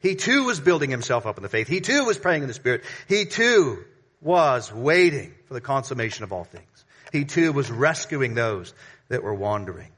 [0.00, 1.68] He too was building himself up in the faith.
[1.68, 2.84] He too was praying in the Spirit.
[3.06, 3.84] He too
[4.20, 6.84] was waiting for the consummation of all things.
[7.12, 8.72] He too was rescuing those
[9.08, 9.90] that were wandering.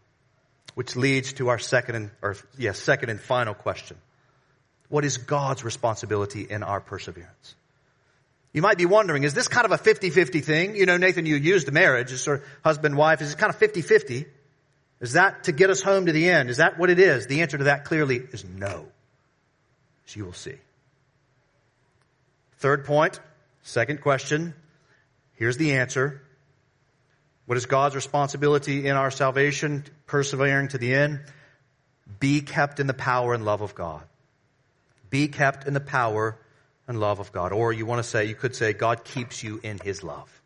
[0.75, 3.97] Which leads to our second and, or yes, second and final question.
[4.89, 7.55] What is God's responsibility in our perseverance?
[8.53, 10.77] You might be wondering, is this kind of a 50-50 thing?
[10.77, 13.23] You know, Nathan, you used the marriage, as sort of husband, wife.
[13.23, 14.27] Is it kind of 50-50?
[15.01, 16.51] Is that to get us home to the end?
[16.51, 17.27] Is that what it is?
[17.27, 18.87] The answer to that clearly is no.
[20.09, 20.57] You will see.
[22.59, 23.19] Third point,
[23.63, 24.55] second question.
[25.35, 26.23] Here's the answer.
[27.47, 31.21] What is God's responsibility in our salvation, persevering to the end?
[32.21, 34.03] Be kept in the power and love of God.
[35.11, 36.39] Be kept in the power
[36.87, 37.53] and love of God.
[37.53, 40.43] Or you want to say, you could say, God keeps you in His love.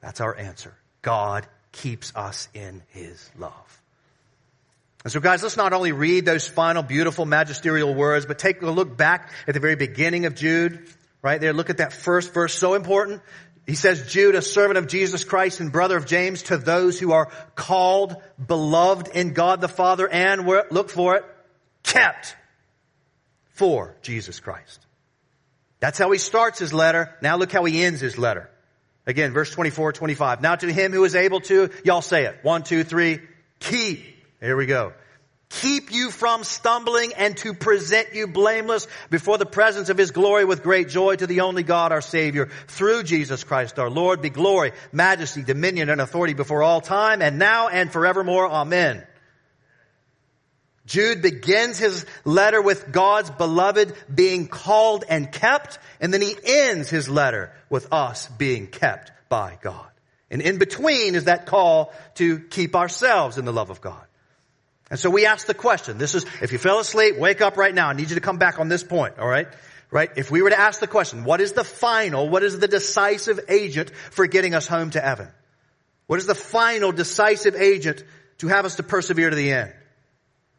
[0.00, 0.74] That's our answer.
[1.02, 3.81] God keeps us in His love.
[5.04, 8.70] And so guys, let's not only read those final beautiful magisterial words, but take a
[8.70, 10.88] look back at the very beginning of Jude,
[11.22, 11.52] right there.
[11.52, 13.20] Look at that first verse, so important.
[13.66, 17.12] He says, Jude, a servant of Jesus Christ and brother of James, to those who
[17.12, 21.24] are called, beloved in God the Father, and look for it,
[21.82, 22.36] kept
[23.54, 24.84] for Jesus Christ.
[25.78, 27.16] That's how he starts his letter.
[27.22, 28.48] Now look how he ends his letter.
[29.06, 30.40] Again, verse 24, 25.
[30.40, 32.38] Now to him who is able to, y'all say it.
[32.42, 33.20] One, two, three.
[33.58, 34.11] Keep.
[34.42, 34.92] Here we go
[35.60, 40.44] keep you from stumbling and to present you blameless before the presence of his glory
[40.44, 44.30] with great joy to the only God our Savior through Jesus Christ our Lord be
[44.30, 48.48] glory, majesty, dominion, and authority before all time and now and forevermore.
[48.48, 49.06] Amen.
[50.86, 56.90] Jude begins his letter with God's beloved being called and kept, and then he ends
[56.90, 59.86] his letter with us being kept by God.
[60.30, 64.04] And in between is that call to keep ourselves in the love of God.
[64.92, 67.74] And so we ask the question, this is, if you fell asleep, wake up right
[67.74, 67.88] now.
[67.88, 69.48] I need you to come back on this point, alright?
[69.90, 70.10] Right?
[70.16, 73.40] If we were to ask the question, what is the final, what is the decisive
[73.48, 75.28] agent for getting us home to heaven?
[76.08, 78.04] What is the final decisive agent
[78.40, 79.72] to have us to persevere to the end?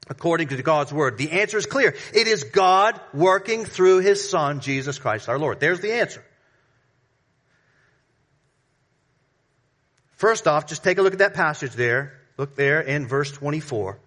[0.10, 1.20] According to God's word.
[1.20, 1.94] The answer is clear.
[2.12, 5.60] It is God working through His Son, Jesus Christ our Lord.
[5.60, 6.26] There's the answer.
[10.14, 12.20] First off, just take a look at that passage there.
[12.36, 14.00] Look there in verse 24.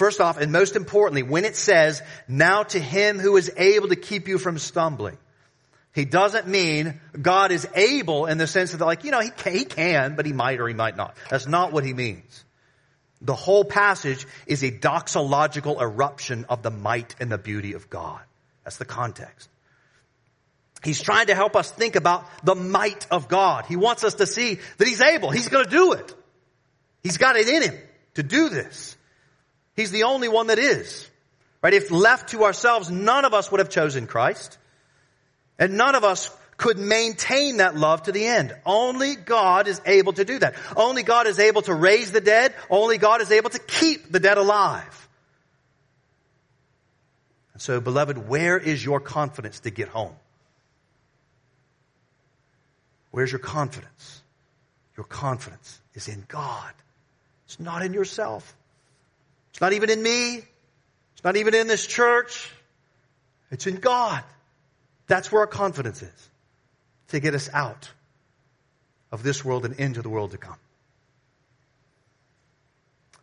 [0.00, 3.96] First off, and most importantly, when it says, now to him who is able to
[3.96, 5.18] keep you from stumbling,
[5.94, 9.52] he doesn't mean God is able in the sense that like, you know, he can,
[9.52, 11.18] he can, but he might or he might not.
[11.28, 12.46] That's not what he means.
[13.20, 18.22] The whole passage is a doxological eruption of the might and the beauty of God.
[18.64, 19.50] That's the context.
[20.82, 23.66] He's trying to help us think about the might of God.
[23.66, 25.30] He wants us to see that he's able.
[25.30, 26.14] He's going to do it.
[27.02, 27.78] He's got it in him
[28.14, 28.96] to do this.
[29.80, 31.08] He's the only one that is.
[31.62, 31.72] Right?
[31.72, 34.58] If left to ourselves, none of us would have chosen Christ.
[35.58, 38.54] And none of us could maintain that love to the end.
[38.66, 40.54] Only God is able to do that.
[40.76, 42.54] Only God is able to raise the dead.
[42.68, 45.08] Only God is able to keep the dead alive.
[47.54, 50.14] And so, beloved, where is your confidence to get home?
[53.12, 54.22] Where's your confidence?
[54.94, 56.72] Your confidence is in God.
[57.46, 58.54] It's not in yourself.
[59.50, 60.36] It's not even in me.
[61.14, 62.50] It's not even in this church.
[63.50, 64.22] It's in God.
[65.06, 66.28] That's where our confidence is.
[67.08, 67.90] To get us out
[69.10, 70.56] of this world and into the world to come.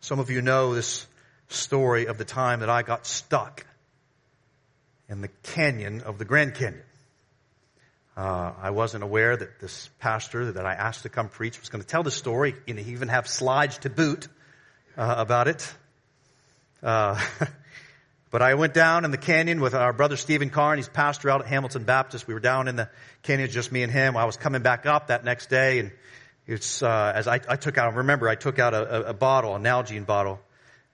[0.01, 1.07] Some of you know this
[1.49, 3.65] story of the time that I got stuck
[5.09, 6.83] in the canyon of the Grand Canyon.
[8.15, 11.81] Uh, I wasn't aware that this pastor that I asked to come preach was going
[11.81, 14.27] to tell the story, and even have slides to boot
[14.97, 15.71] uh, about it.
[16.81, 17.19] Uh,
[18.31, 20.77] but I went down in the canyon with our brother Stephen Carn.
[20.77, 22.27] He's pastor out at Hamilton Baptist.
[22.27, 22.89] We were down in the
[23.23, 24.17] canyon, just me and him.
[24.17, 25.91] I was coming back up that next day, and
[26.45, 27.93] it's uh, as I, I, took out.
[27.95, 30.39] Remember, I took out a, a, bottle, a Nalgene bottle,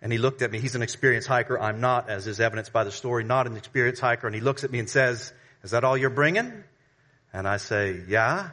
[0.02, 0.60] and he looked at me.
[0.60, 1.60] He's an experienced hiker.
[1.60, 4.28] I'm not, as is evidenced by the story, not an experienced hiker.
[4.28, 6.64] And he looks at me and says, "Is that all you're bringing?"
[7.32, 8.50] And I say, "Yeah."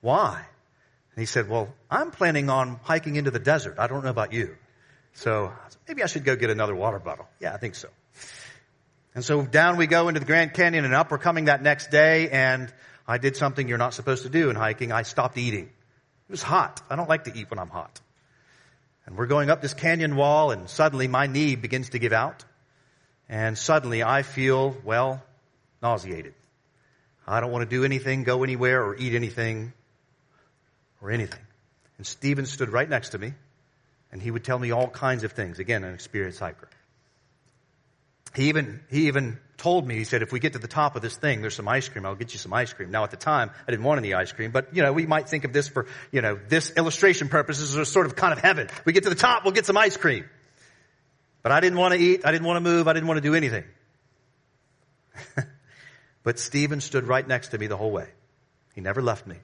[0.00, 0.36] Why?
[0.36, 3.76] And he said, "Well, I'm planning on hiking into the desert.
[3.78, 4.56] I don't know about you."
[5.18, 5.52] So
[5.88, 7.28] maybe I should go get another water bottle.
[7.40, 7.88] Yeah, I think so.
[9.16, 11.90] And so down we go into the Grand Canyon and up we're coming that next
[11.90, 12.72] day and
[13.06, 14.92] I did something you're not supposed to do in hiking.
[14.92, 15.64] I stopped eating.
[15.64, 16.80] It was hot.
[16.88, 18.00] I don't like to eat when I'm hot.
[19.06, 22.44] And we're going up this canyon wall and suddenly my knee begins to give out.
[23.28, 25.20] And suddenly I feel, well,
[25.82, 26.34] nauseated.
[27.26, 29.72] I don't want to do anything, go anywhere, or eat anything,
[31.02, 31.40] or anything.
[31.96, 33.32] And Stephen stood right next to me,
[34.12, 35.58] and he would tell me all kinds of things.
[35.58, 36.68] Again, an experienced hiker.
[38.34, 41.02] He even, he even told me, he said, if we get to the top of
[41.02, 42.06] this thing, there's some ice cream.
[42.06, 42.90] I'll get you some ice cream.
[42.90, 45.28] Now at the time, I didn't want any ice cream, but you know, we might
[45.28, 48.68] think of this for, you know, this illustration purposes as sort of kind of heaven.
[48.84, 50.24] We get to the top, we'll get some ice cream.
[51.42, 52.22] But I didn't want to eat.
[52.24, 52.88] I didn't want to move.
[52.88, 53.64] I didn't want to do anything.
[56.22, 58.08] but Stephen stood right next to me the whole way.
[58.74, 59.36] He never left me.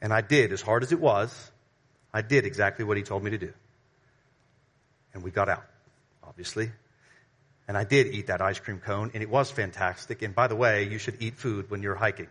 [0.00, 1.50] And I did, as hard as it was,
[2.14, 3.52] I did exactly what he told me to do.
[5.12, 5.64] And we got out,
[6.22, 6.70] obviously.
[7.66, 10.22] And I did eat that ice cream cone, and it was fantastic.
[10.22, 12.28] And by the way, you should eat food when you're hiking.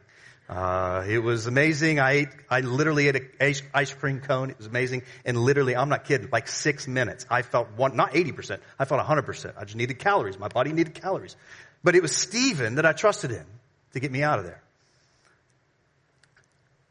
[0.48, 2.00] Uh, it was amazing.
[2.00, 4.52] I ate, I literally ate an ice cream cone.
[4.52, 5.04] It was amazing.
[5.26, 9.06] And literally, I'm not kidding, like six minutes, I felt one, not 80%, I felt
[9.06, 9.54] 100%.
[9.58, 10.40] I just needed calories.
[10.40, 11.36] My body needed calories.
[11.84, 13.46] But it was Stephen that I trusted in
[13.94, 14.62] to get me out of there.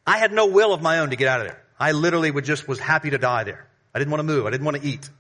[0.07, 1.62] I had no will of my own to get out of there.
[1.83, 3.67] I literally would just was happy to die there.
[3.93, 4.47] I didn't want to move.
[4.47, 5.11] I didn't want to eat.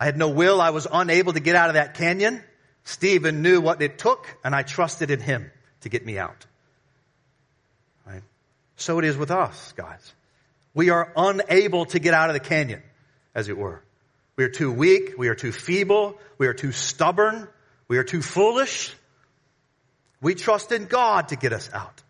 [0.00, 0.60] I had no will.
[0.60, 2.42] I was unable to get out of that canyon.
[2.82, 5.52] Stephen knew what it took and I trusted in him
[5.82, 6.46] to get me out.
[8.04, 8.24] Right?
[8.74, 10.12] So it is with us, guys.
[10.74, 12.82] We are unable to get out of the canyon,
[13.32, 13.80] as it were.
[14.34, 15.14] We are too weak.
[15.16, 16.18] We are too feeble.
[16.38, 17.46] We are too stubborn.
[17.86, 18.92] We are too foolish.
[20.20, 22.02] We trust in God to get us out.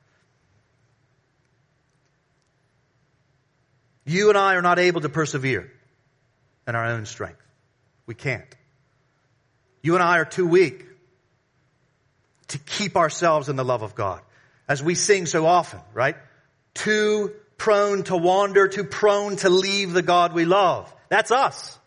[4.09, 5.71] You and I are not able to persevere
[6.67, 7.43] in our own strength.
[8.07, 8.55] We can't.
[9.83, 10.87] You and I are too weak
[12.49, 14.23] to keep ourselves in the love of God.
[14.67, 16.17] As we sing so often, right?
[16.73, 20.93] Too prone to wander, too prone to leave the God we love.
[21.11, 21.79] That's us.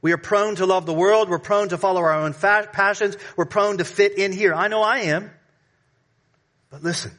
[0.00, 1.28] We are prone to love the world.
[1.28, 3.18] We're prone to follow our own fa- passions.
[3.36, 4.54] We're prone to fit in here.
[4.54, 5.30] I know I am.
[6.70, 7.12] But listen,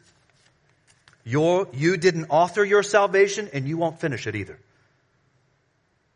[1.28, 4.57] you you didn't author your salvation and you won't finish it either.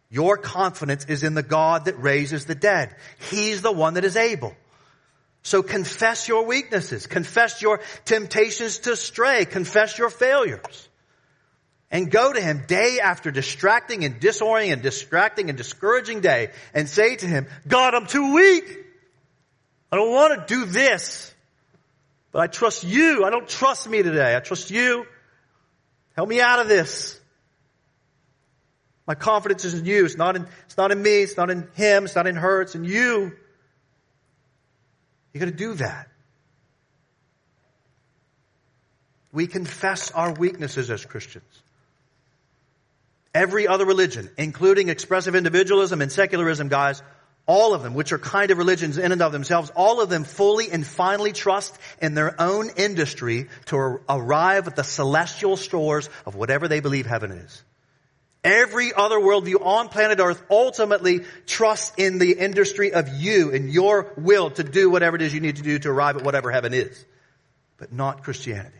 [0.09, 2.95] Your confidence is in the God that raises the dead.
[3.29, 4.55] He's the one that is able.
[5.43, 7.07] So confess your weaknesses.
[7.07, 9.45] Confess your temptations to stray.
[9.45, 10.89] Confess your failures.
[11.89, 16.87] And go to Him day after distracting and disorienting and distracting and discouraging day and
[16.87, 18.85] say to Him, God, I'm too weak.
[19.91, 21.30] I don't want to do this.
[22.31, 23.25] But I trust you.
[23.25, 24.35] I don't trust me today.
[24.35, 25.05] I trust you.
[26.15, 27.19] Help me out of this.
[29.07, 30.05] My confidence is in you.
[30.05, 31.21] It's not in, it's not in me.
[31.23, 32.05] It's not in him.
[32.05, 32.61] It's not in her.
[32.61, 33.33] It's in you.
[35.33, 36.07] You gotta do that.
[39.33, 41.45] We confess our weaknesses as Christians.
[43.33, 47.01] Every other religion, including expressive individualism and secularism, guys,
[47.47, 50.23] all of them, which are kind of religions in and of themselves, all of them
[50.23, 56.35] fully and finally trust in their own industry to arrive at the celestial stores of
[56.35, 57.63] whatever they believe heaven is.
[58.43, 64.13] Every other worldview on planet earth ultimately trusts in the industry of you and your
[64.17, 66.73] will to do whatever it is you need to do to arrive at whatever heaven
[66.73, 67.05] is.
[67.77, 68.77] But not Christianity.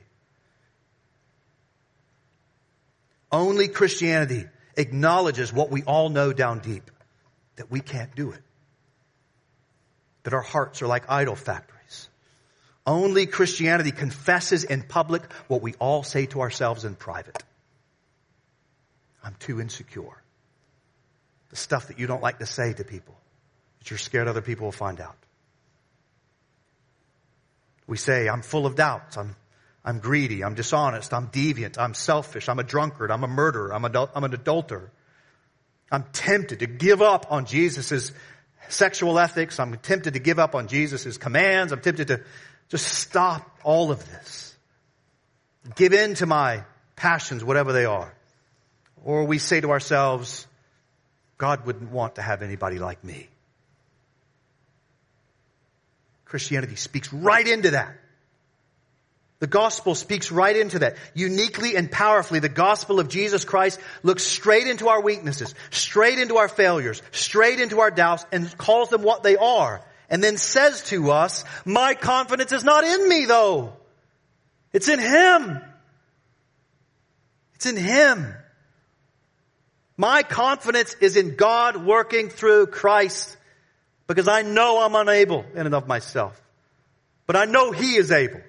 [3.32, 4.46] Only Christianity
[4.76, 6.90] acknowledges what we all know down deep.
[7.58, 8.42] That we can't do it.
[10.24, 12.10] That our hearts are like idol factories.
[12.86, 17.44] Only Christianity confesses in public what we all say to ourselves in private.
[19.24, 20.22] I'm too insecure.
[21.50, 23.16] The stuff that you don't like to say to people,
[23.80, 25.16] that you're scared other people will find out.
[27.88, 29.18] We say, I'm full of doubts.
[29.18, 29.36] I'm,
[29.84, 30.44] I'm greedy.
[30.44, 31.14] I'm dishonest.
[31.14, 31.78] I'm deviant.
[31.78, 32.48] I'm selfish.
[32.48, 33.12] I'm a drunkard.
[33.12, 33.74] I'm a murderer.
[33.74, 34.92] I'm, adul- I'm an adulterer.
[35.92, 38.12] I'm tempted to give up on Jesus'
[38.70, 39.60] sexual ethics.
[39.60, 41.72] I'm tempted to give up on Jesus' commands.
[41.72, 42.22] I'm tempted to
[42.70, 44.56] just stop all of this.
[45.76, 46.64] Give in to my
[46.96, 48.14] passions, whatever they are.
[49.04, 50.48] Or we say to ourselves,
[51.38, 53.28] God wouldn't want to have anybody like me.
[56.26, 57.98] Christianity speaks right into that.
[59.42, 60.98] The gospel speaks right into that.
[61.16, 66.38] Uniquely and powerfully, the gospel of Jesus Christ looks straight into our weaknesses, straight into
[66.38, 69.84] our failures, straight into our doubts, and calls them what they are.
[70.12, 73.74] And then says to us, my confidence is not in me though.
[74.74, 75.60] It's in Him.
[77.56, 78.36] It's in Him.
[79.98, 83.36] My confidence is in God working through Christ
[84.06, 86.40] because I know I'm unable in and of myself.
[87.26, 88.42] But I know He is able.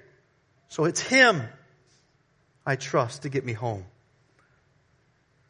[0.73, 1.43] So it's Him
[2.65, 3.85] I trust to get me home.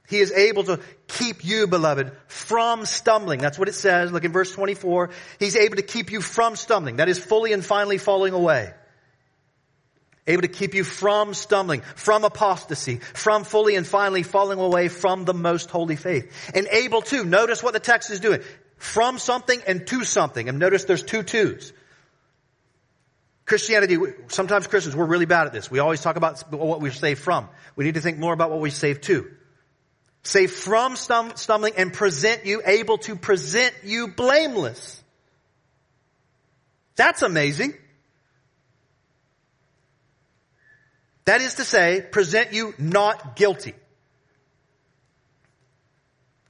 [0.09, 3.39] He is able to keep you, beloved, from stumbling.
[3.39, 4.11] That's what it says.
[4.11, 5.11] Look in verse 24.
[5.39, 6.97] He's able to keep you from stumbling.
[6.97, 8.73] That is fully and finally falling away.
[10.27, 15.23] Able to keep you from stumbling, from apostasy, from fully and finally falling away from
[15.23, 16.51] the most holy faith.
[16.53, 18.41] And able to, notice what the text is doing.
[18.75, 20.49] From something and to something.
[20.49, 21.71] And notice there's two twos.
[23.45, 25.69] Christianity, sometimes Christians, we're really bad at this.
[25.69, 27.49] We always talk about what we're saved from.
[27.75, 29.29] We need to think more about what we're saved to.
[30.23, 35.03] Saved from stumbling and present you, able to present you blameless.
[36.95, 37.73] That's amazing.
[41.25, 43.73] That is to say, present you not guilty.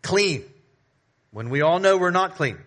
[0.02, 0.44] Clean.
[1.32, 2.60] When we all know we're not clean.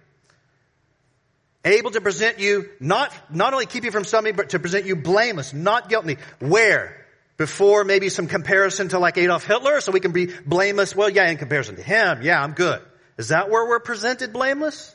[1.66, 4.96] Able to present you, not, not only keep you from stumbling, but to present you
[4.96, 6.16] blameless, not guilty.
[6.38, 7.04] Where?
[7.36, 10.96] Before maybe some comparison to like Adolf Hitler, so we can be blameless.
[10.96, 12.80] Well, yeah, in comparison to him, yeah, I'm good.
[13.18, 14.94] Is that where we're presented blameless?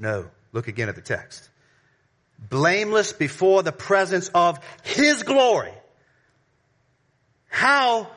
[0.00, 0.28] No.
[0.52, 1.48] Look again at the text.
[2.38, 5.72] Blameless before the presence of His glory
[7.52, 8.10] how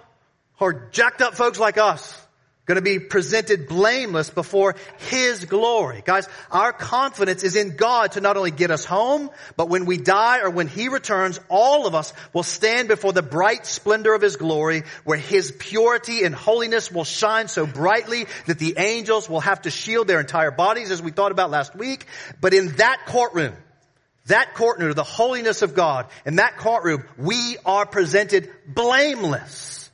[0.61, 2.24] are jacked up folks like us
[2.65, 4.75] going to be presented blameless before
[5.09, 6.01] His glory?
[6.03, 9.97] Guys, our confidence is in God to not only get us home, but when we
[9.97, 14.21] die or when He returns, all of us will stand before the bright splendor of
[14.21, 19.41] His glory where His purity and holiness will shine so brightly that the angels will
[19.41, 22.05] have to shield their entire bodies as we thought about last week.
[22.41, 23.55] But in that courtroom,
[24.27, 29.91] that courtroom, the holiness of God, in that courtroom, we are presented blameless.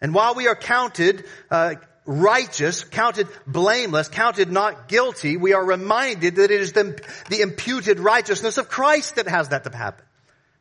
[0.00, 1.74] And while we are counted uh,
[2.10, 8.00] righteous, counted blameless, counted not guilty, we are reminded that it is the, the imputed
[8.00, 10.04] righteousness of Christ that has that to happen.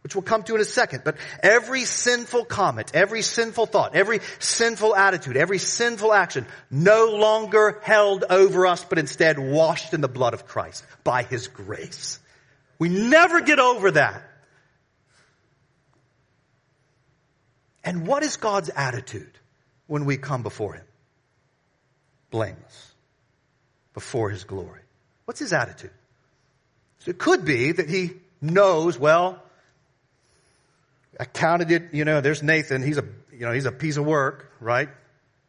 [0.04, 1.02] Which we'll come to in a second.
[1.04, 7.80] But every sinful comment, every sinful thought, every sinful attitude, every sinful action, no longer
[7.84, 12.20] held over us, but instead washed in the blood of Christ by His grace.
[12.78, 14.24] We never get over that.
[17.84, 19.38] And what is God's attitude
[19.88, 20.86] when we come before Him?
[22.32, 22.94] Blameless.
[23.94, 24.82] Before His glory.
[25.26, 25.92] What's His attitude?
[27.00, 28.12] So it could be that He
[28.42, 29.42] knows, well,
[31.20, 33.04] I counted it, you know, there's Nathan, he's a,
[33.34, 34.88] you know, he's a piece of work, right?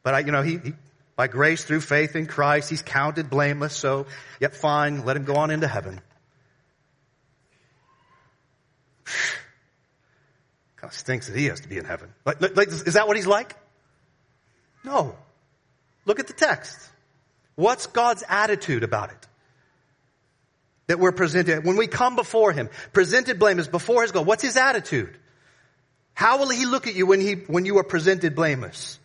[0.03, 0.73] But I, you know, he, he
[1.15, 4.07] by grace through faith in Christ, he's counted blameless, so,
[4.41, 6.01] yep, fine, let him go on into heaven.
[10.77, 12.13] kind of stinks that he has to be in heaven.
[12.25, 13.55] Like, like, is that what he's like?
[14.83, 15.15] No.
[16.11, 16.77] Look at the text.
[17.55, 19.29] What's God's attitude about it?
[20.89, 24.57] That we're presented, when we come before him, presented blameless before his God, what's his
[24.57, 25.17] attitude?
[26.13, 28.99] How will he look at you when he, when you are presented blameless?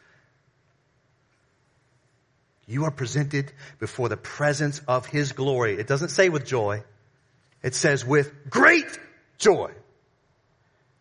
[2.65, 5.77] You are presented before the presence of his glory.
[5.77, 6.83] It doesn't say with joy.
[7.61, 8.97] It says with great
[9.37, 9.73] joy.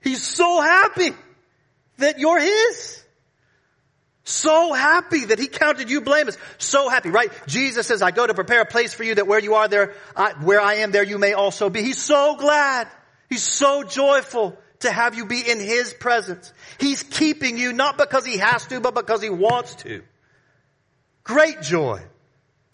[0.03, 1.13] He's so happy
[1.97, 3.04] that you're His.
[4.25, 6.39] So happy that He counted you blameless.
[6.59, 7.31] So happy, right?
[7.47, 9.95] Jesus says, I go to prepare a place for you that where you are there,
[10.17, 11.83] I, where I am there you may also be.
[11.83, 12.89] He's so glad.
[13.29, 16.53] He's so joyful to have you be in His presence.
[16.79, 20.03] He's keeping you not because He has to, but because He wants to.
[21.23, 22.03] Great joy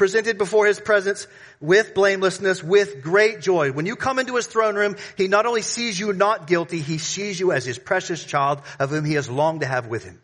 [0.00, 1.26] presented before his presence
[1.60, 3.70] with blamelessness, with great joy.
[3.70, 6.96] When you come into his throne room, he not only sees you not guilty, he
[6.96, 10.18] sees you as his precious child of whom he has longed to have with him.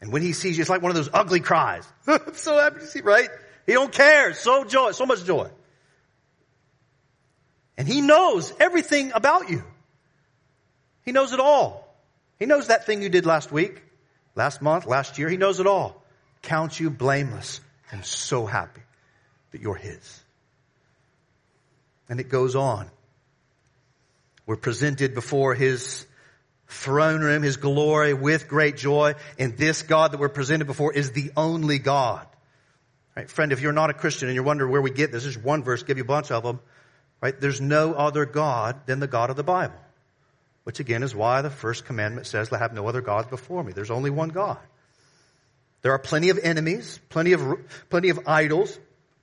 [0.00, 1.86] And when he sees you, it's like one of those ugly cries.
[2.06, 3.28] I'm so happy to see, right?
[3.66, 4.34] He don't care.
[4.34, 5.48] So joy, so much joy.
[7.78, 9.62] And he knows everything about you.
[11.02, 11.94] He knows it all.
[12.38, 13.82] He knows that thing you did last week,
[14.34, 15.28] last month, last year.
[15.28, 16.02] He knows it all
[16.42, 18.82] counts you blameless and so happy
[19.50, 20.22] that you're His.
[22.08, 22.88] And it goes on.
[24.46, 26.06] We're presented before His
[26.66, 29.14] throne room, His glory with great joy.
[29.38, 32.26] And this God that we're presented before is the only God.
[33.16, 33.30] Right?
[33.30, 35.62] Friend, if you're not a Christian and you're wondering where we get this, there's one
[35.62, 36.60] verse, give you a bunch of them.
[37.20, 37.38] Right?
[37.40, 39.78] There's no other God than the God of the Bible.
[40.64, 43.72] Which again is why the first commandment says, to have no other gods before me.
[43.72, 44.58] There's only one God.
[45.82, 47.58] There are plenty of enemies, plenty of,
[47.88, 48.76] plenty of idols,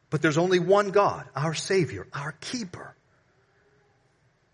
[0.09, 2.95] but there's only one God, our Savior, our keeper.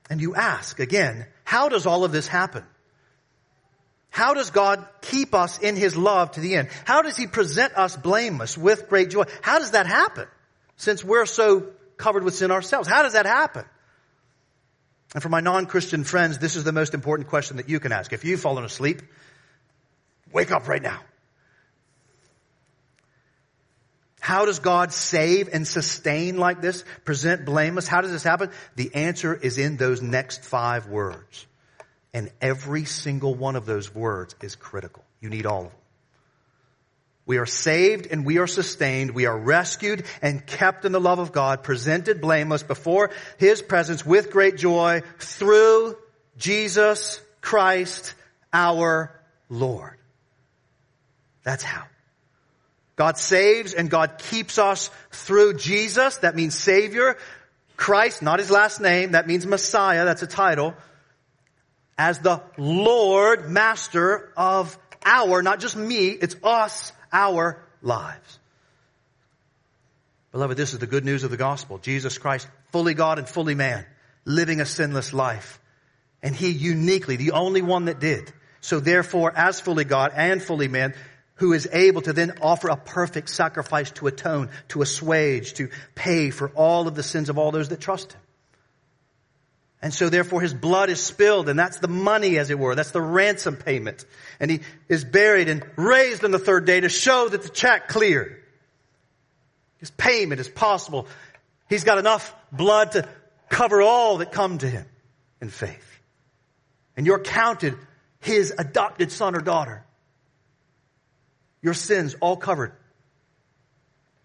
[0.10, 2.64] And you ask again, how does all of this happen?
[4.10, 6.70] How does God keep us in His love to the end?
[6.86, 9.24] How does He present us blameless with great joy?
[9.41, 10.28] How does that happen?
[10.78, 13.66] Since we're so covered with sin ourselves, how does that happen?
[15.14, 18.14] And for my non-Christian friends, this is the most important question that you can ask.
[18.14, 19.01] If you've fallen asleep,
[20.32, 20.99] wake up right now.
[24.20, 26.84] How does God save and sustain like this?
[27.05, 27.88] Present blameless?
[27.88, 28.51] How does this happen?
[28.76, 31.47] The answer is in those next five words.
[32.14, 35.03] And every single one of those words is critical.
[35.22, 35.80] You need all of them.
[37.26, 39.12] We are saved and we are sustained.
[39.12, 44.03] We are rescued and kept in the love of God, presented blameless before His presence
[44.03, 45.95] with great joy through
[46.38, 48.16] Jesus Christ
[48.51, 49.14] our
[49.47, 49.97] Lord.
[51.43, 51.84] That's how.
[52.95, 56.18] God saves and God keeps us through Jesus.
[56.18, 57.16] That means Savior.
[57.78, 59.12] Christ, not His last name.
[59.12, 60.03] That means Messiah.
[60.03, 60.74] That's a title.
[62.00, 68.39] As the Lord, Master of our, not just me, it's us, our lives.
[70.32, 71.78] Beloved, this is the good news of the gospel.
[71.78, 73.86] Jesus Christ, fully God and fully man,
[74.24, 75.60] living a sinless life.
[76.24, 78.32] And He uniquely, the only one that did.
[78.62, 80.93] So therefore, as fully God and fully man,
[81.36, 86.30] who is able to then offer a perfect sacrifice to atone, to assuage, to pay
[86.30, 88.22] for all of the sins of all those that trust Him.
[89.82, 92.75] And so therefore his blood is spilled and that's the money as it were.
[92.75, 94.05] That's the ransom payment.
[94.39, 94.59] And he
[94.89, 98.43] is buried and raised on the third day to show that the check cleared.
[99.77, 101.07] His payment is possible.
[101.69, 103.07] He's got enough blood to
[103.47, 104.86] cover all that come to him
[105.41, 105.86] in faith.
[106.97, 107.77] And you're counted
[108.19, 109.86] his adopted son or daughter.
[111.61, 112.73] Your sins all covered.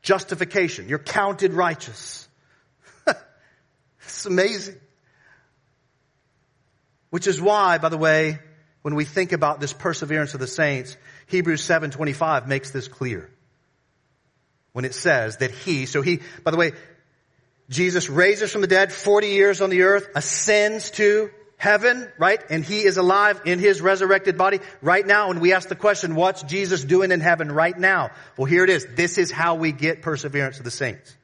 [0.03, 0.89] Justification.
[0.89, 2.29] You're counted righteous.
[4.03, 4.77] it's amazing.
[7.15, 8.41] Which is why, by the way,
[8.83, 10.97] when we think about this perseverance of the saints,
[11.29, 13.31] Hebrews 7:25 makes this clear.
[14.73, 16.73] When it says that he, so he, by the way,
[17.71, 22.41] Jesus raises from the dead 40 years on the earth, ascends to heaven, right?
[22.51, 25.31] And he is alive in his resurrected body right now.
[25.31, 28.11] And we ask the question, what's Jesus doing in heaven right now?
[28.37, 28.89] Well, here it is.
[28.97, 31.15] This is how we get perseverance of the saints.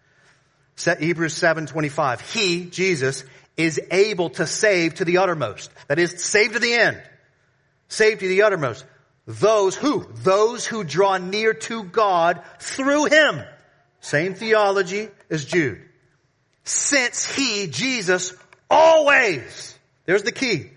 [1.01, 2.20] Hebrews 7:25.
[2.20, 3.24] He, Jesus,
[3.57, 5.70] is able to save to the uttermost.
[5.88, 7.03] That is, save to the end.
[7.88, 8.84] Save to the uttermost.
[9.26, 10.07] Those who?
[10.22, 13.42] Those who draw near to God through Him.
[14.01, 15.82] Same theology as Jude.
[16.64, 18.34] Since He, Jesus,
[18.68, 20.70] always, there's the key,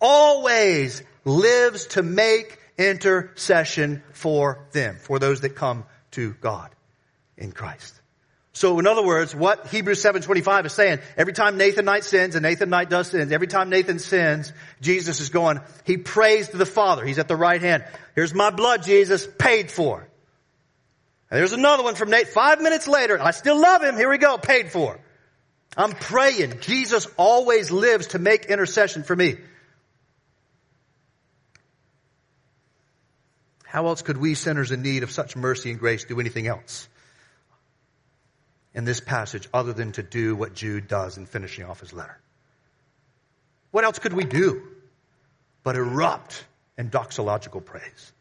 [0.00, 6.70] always lives to make intercession for them, for those that come to God
[7.36, 7.99] in Christ.
[8.60, 12.42] So in other words, what Hebrews 7.25 is saying, every time Nathan Knight sins, and
[12.42, 14.52] Nathan Knight does sins, every time Nathan sins,
[14.82, 17.02] Jesus is going, he prays to the Father.
[17.02, 17.86] He's at the right hand.
[18.14, 20.06] Here's my blood, Jesus, paid for.
[21.30, 24.18] And there's another one from Nate, five minutes later, I still love him, here we
[24.18, 25.00] go, paid for.
[25.74, 26.60] I'm praying.
[26.60, 29.38] Jesus always lives to make intercession for me.
[33.64, 36.89] How else could we sinners in need of such mercy and grace do anything else?
[38.74, 42.18] In this passage other than to do what Jude does in finishing off his letter.
[43.70, 44.62] What else could we do
[45.62, 46.44] but erupt
[46.78, 48.12] in doxological praise?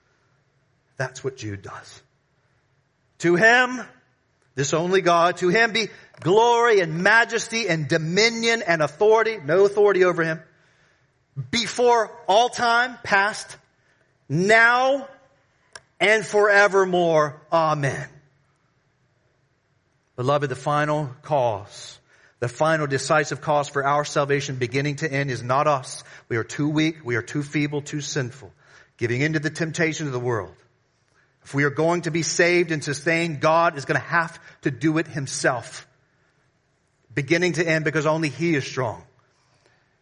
[0.97, 2.01] That's what Jude does.
[3.19, 3.81] To him,
[4.55, 5.87] this only God, to him be
[6.19, 10.41] glory and majesty and dominion and authority, no authority over him,
[11.51, 13.55] before all time, past,
[14.27, 15.07] now,
[15.99, 17.41] and forevermore.
[17.51, 18.07] Amen.
[20.19, 21.97] Beloved, the final cause,
[22.41, 26.03] the final decisive cause for our salvation beginning to end is not us.
[26.27, 28.51] We are too weak, we are too feeble, too sinful,
[28.97, 30.53] giving into the temptation of the world.
[31.45, 34.71] If we are going to be saved and sustained, God is going to have to
[34.71, 35.87] do it himself.
[37.15, 39.01] Beginning to end because only he is strong.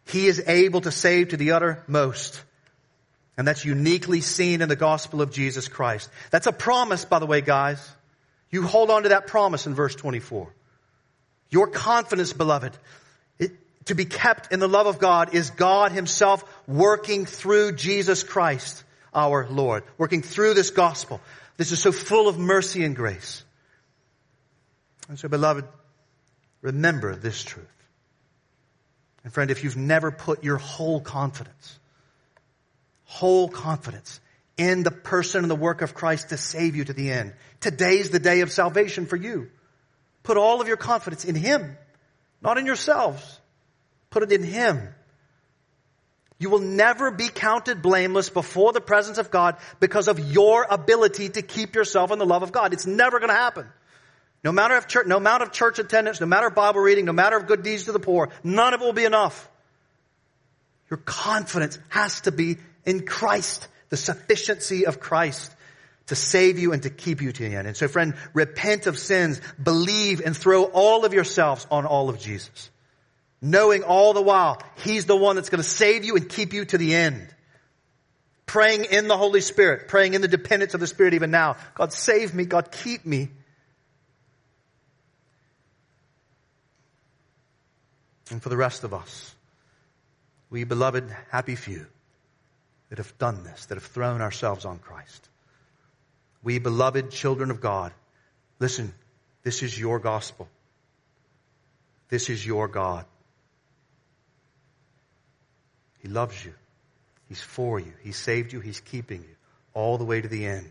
[0.04, 2.42] He is able to save to the uttermost.
[3.36, 6.10] And that's uniquely seen in the gospel of Jesus Christ.
[6.32, 7.88] That's a promise, by the way, guys.
[8.50, 10.52] You hold on to that promise in verse 24.
[11.50, 12.76] Your confidence, beloved,
[13.38, 13.52] it,
[13.86, 18.84] to be kept in the love of God is God himself working through Jesus Christ,
[19.14, 21.20] our Lord, working through this gospel.
[21.56, 23.42] This is so full of mercy and grace.
[25.08, 25.64] And so, beloved,
[26.60, 27.66] remember this truth.
[29.24, 31.78] And friend, if you've never put your whole confidence,
[33.04, 34.20] whole confidence
[34.58, 37.32] in the person and the work of Christ to save you to the end.
[37.60, 39.48] Today's the day of salvation for you.
[40.24, 41.78] Put all of your confidence in Him,
[42.42, 43.40] not in yourselves.
[44.10, 44.88] Put it in Him.
[46.40, 51.30] You will never be counted blameless before the presence of God because of your ability
[51.30, 52.72] to keep yourself in the love of God.
[52.72, 53.66] It's never going to happen.
[54.44, 57.12] No matter of church, no amount of church attendance, no matter of Bible reading, no
[57.12, 59.48] matter of good deeds to the poor, none of it will be enough.
[60.90, 65.54] Your confidence has to be in Christ the sufficiency of Christ
[66.08, 67.66] to save you and to keep you to the end.
[67.66, 72.18] And so friend, repent of sins, believe and throw all of yourselves on all of
[72.18, 72.70] Jesus.
[73.40, 76.64] Knowing all the while, He's the one that's going to save you and keep you
[76.64, 77.28] to the end.
[78.46, 81.56] Praying in the Holy Spirit, praying in the dependence of the Spirit even now.
[81.74, 83.28] God save me, God keep me.
[88.30, 89.34] And for the rest of us,
[90.50, 91.86] we beloved happy few
[92.88, 95.28] that have done this, that have thrown ourselves on Christ.
[96.42, 97.92] We beloved children of God,
[98.58, 98.94] listen,
[99.42, 100.48] this is your gospel.
[102.08, 103.04] This is your God.
[106.00, 106.54] He loves you.
[107.28, 107.92] He's for you.
[108.02, 108.60] He saved you.
[108.60, 109.36] He's keeping you
[109.74, 110.70] all the way to the end.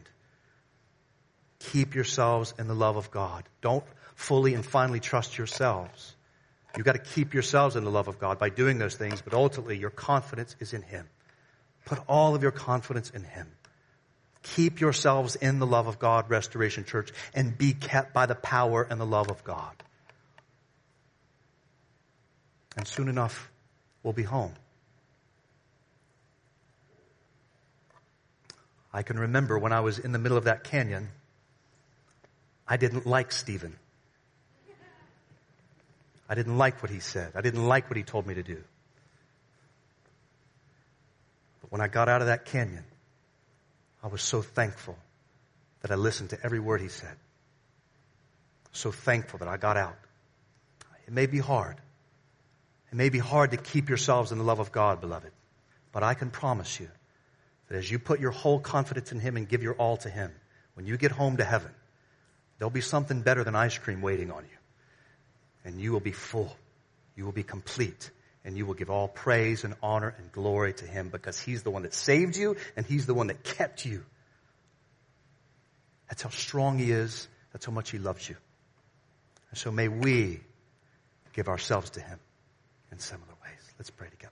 [1.60, 3.44] Keep yourselves in the love of God.
[3.62, 3.84] Don't
[4.16, 6.16] fully and finally trust yourselves.
[6.76, 9.34] You've got to keep yourselves in the love of God by doing those things, but
[9.34, 11.08] ultimately your confidence is in Him.
[11.88, 13.48] Put all of your confidence in Him.
[14.44, 18.86] Keep yourselves in the love of God, Restoration Church, and be kept by the power
[18.90, 19.72] and the love of God.
[22.76, 23.50] And soon enough,
[24.04, 24.52] we'll be home.
[28.92, 31.08] I can remember when I was in the middle of that canyon,
[32.68, 33.78] I didn't like Stephen.
[36.28, 37.32] I didn't like what he said.
[37.34, 38.62] I didn't like what he told me to do.
[41.68, 42.86] But when I got out of that canyon,
[44.02, 44.98] I was so thankful
[45.82, 47.16] that I listened to every word he said.
[48.72, 49.98] So thankful that I got out.
[51.08, 51.76] It may be hard.
[52.90, 55.32] It may be hard to keep yourselves in the love of God, beloved.
[55.92, 56.90] But I can promise you
[57.68, 60.32] that as you put your whole confidence in Him and give your all to Him,
[60.76, 61.72] when you get home to heaven,
[62.58, 64.58] there'll be something better than ice cream waiting on you.
[65.66, 66.56] And you will be full.
[67.18, 68.10] You will be complete
[68.48, 71.70] and you will give all praise and honor and glory to him because he's the
[71.70, 74.06] one that saved you and he's the one that kept you.
[76.08, 77.28] That's how strong he is.
[77.52, 78.38] That's how much he loves you.
[79.52, 80.40] And so may we
[81.34, 82.20] give ourselves to him
[82.90, 83.74] in similar ways.
[83.78, 84.32] Let's pray together.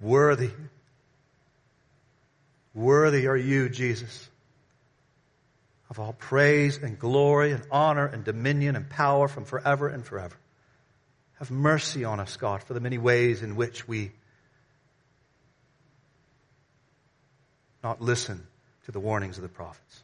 [0.00, 0.52] Worthy
[2.78, 4.30] Worthy are you, Jesus,
[5.90, 10.36] of all praise and glory and honor and dominion and power from forever and forever.
[11.40, 14.12] Have mercy on us, God, for the many ways in which we
[17.82, 18.46] not listen
[18.84, 20.02] to the warnings of the prophets.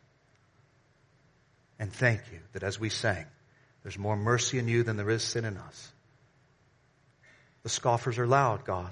[1.79, 3.27] And thank you that as we sang,
[3.85, 5.93] there's more mercy in you than there is sin in us.
[7.63, 8.91] The scoffers are loud, God.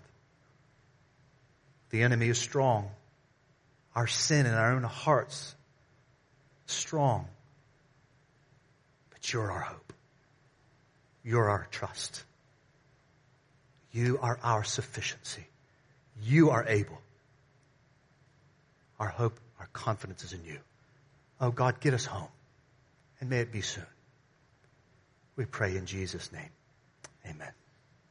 [1.90, 2.88] The enemy is strong
[3.94, 5.54] our sin in our own hearts
[6.66, 7.26] strong.
[9.10, 9.92] But you're our hope.
[11.24, 12.24] You're our trust.
[13.92, 15.46] You are our sufficiency.
[16.22, 16.98] You are able.
[18.98, 20.58] Our hope, our confidence is in you.
[21.40, 22.28] Oh God, get us home.
[23.20, 23.86] And may it be soon.
[25.36, 26.50] We pray in Jesus' name.
[27.26, 27.52] Amen.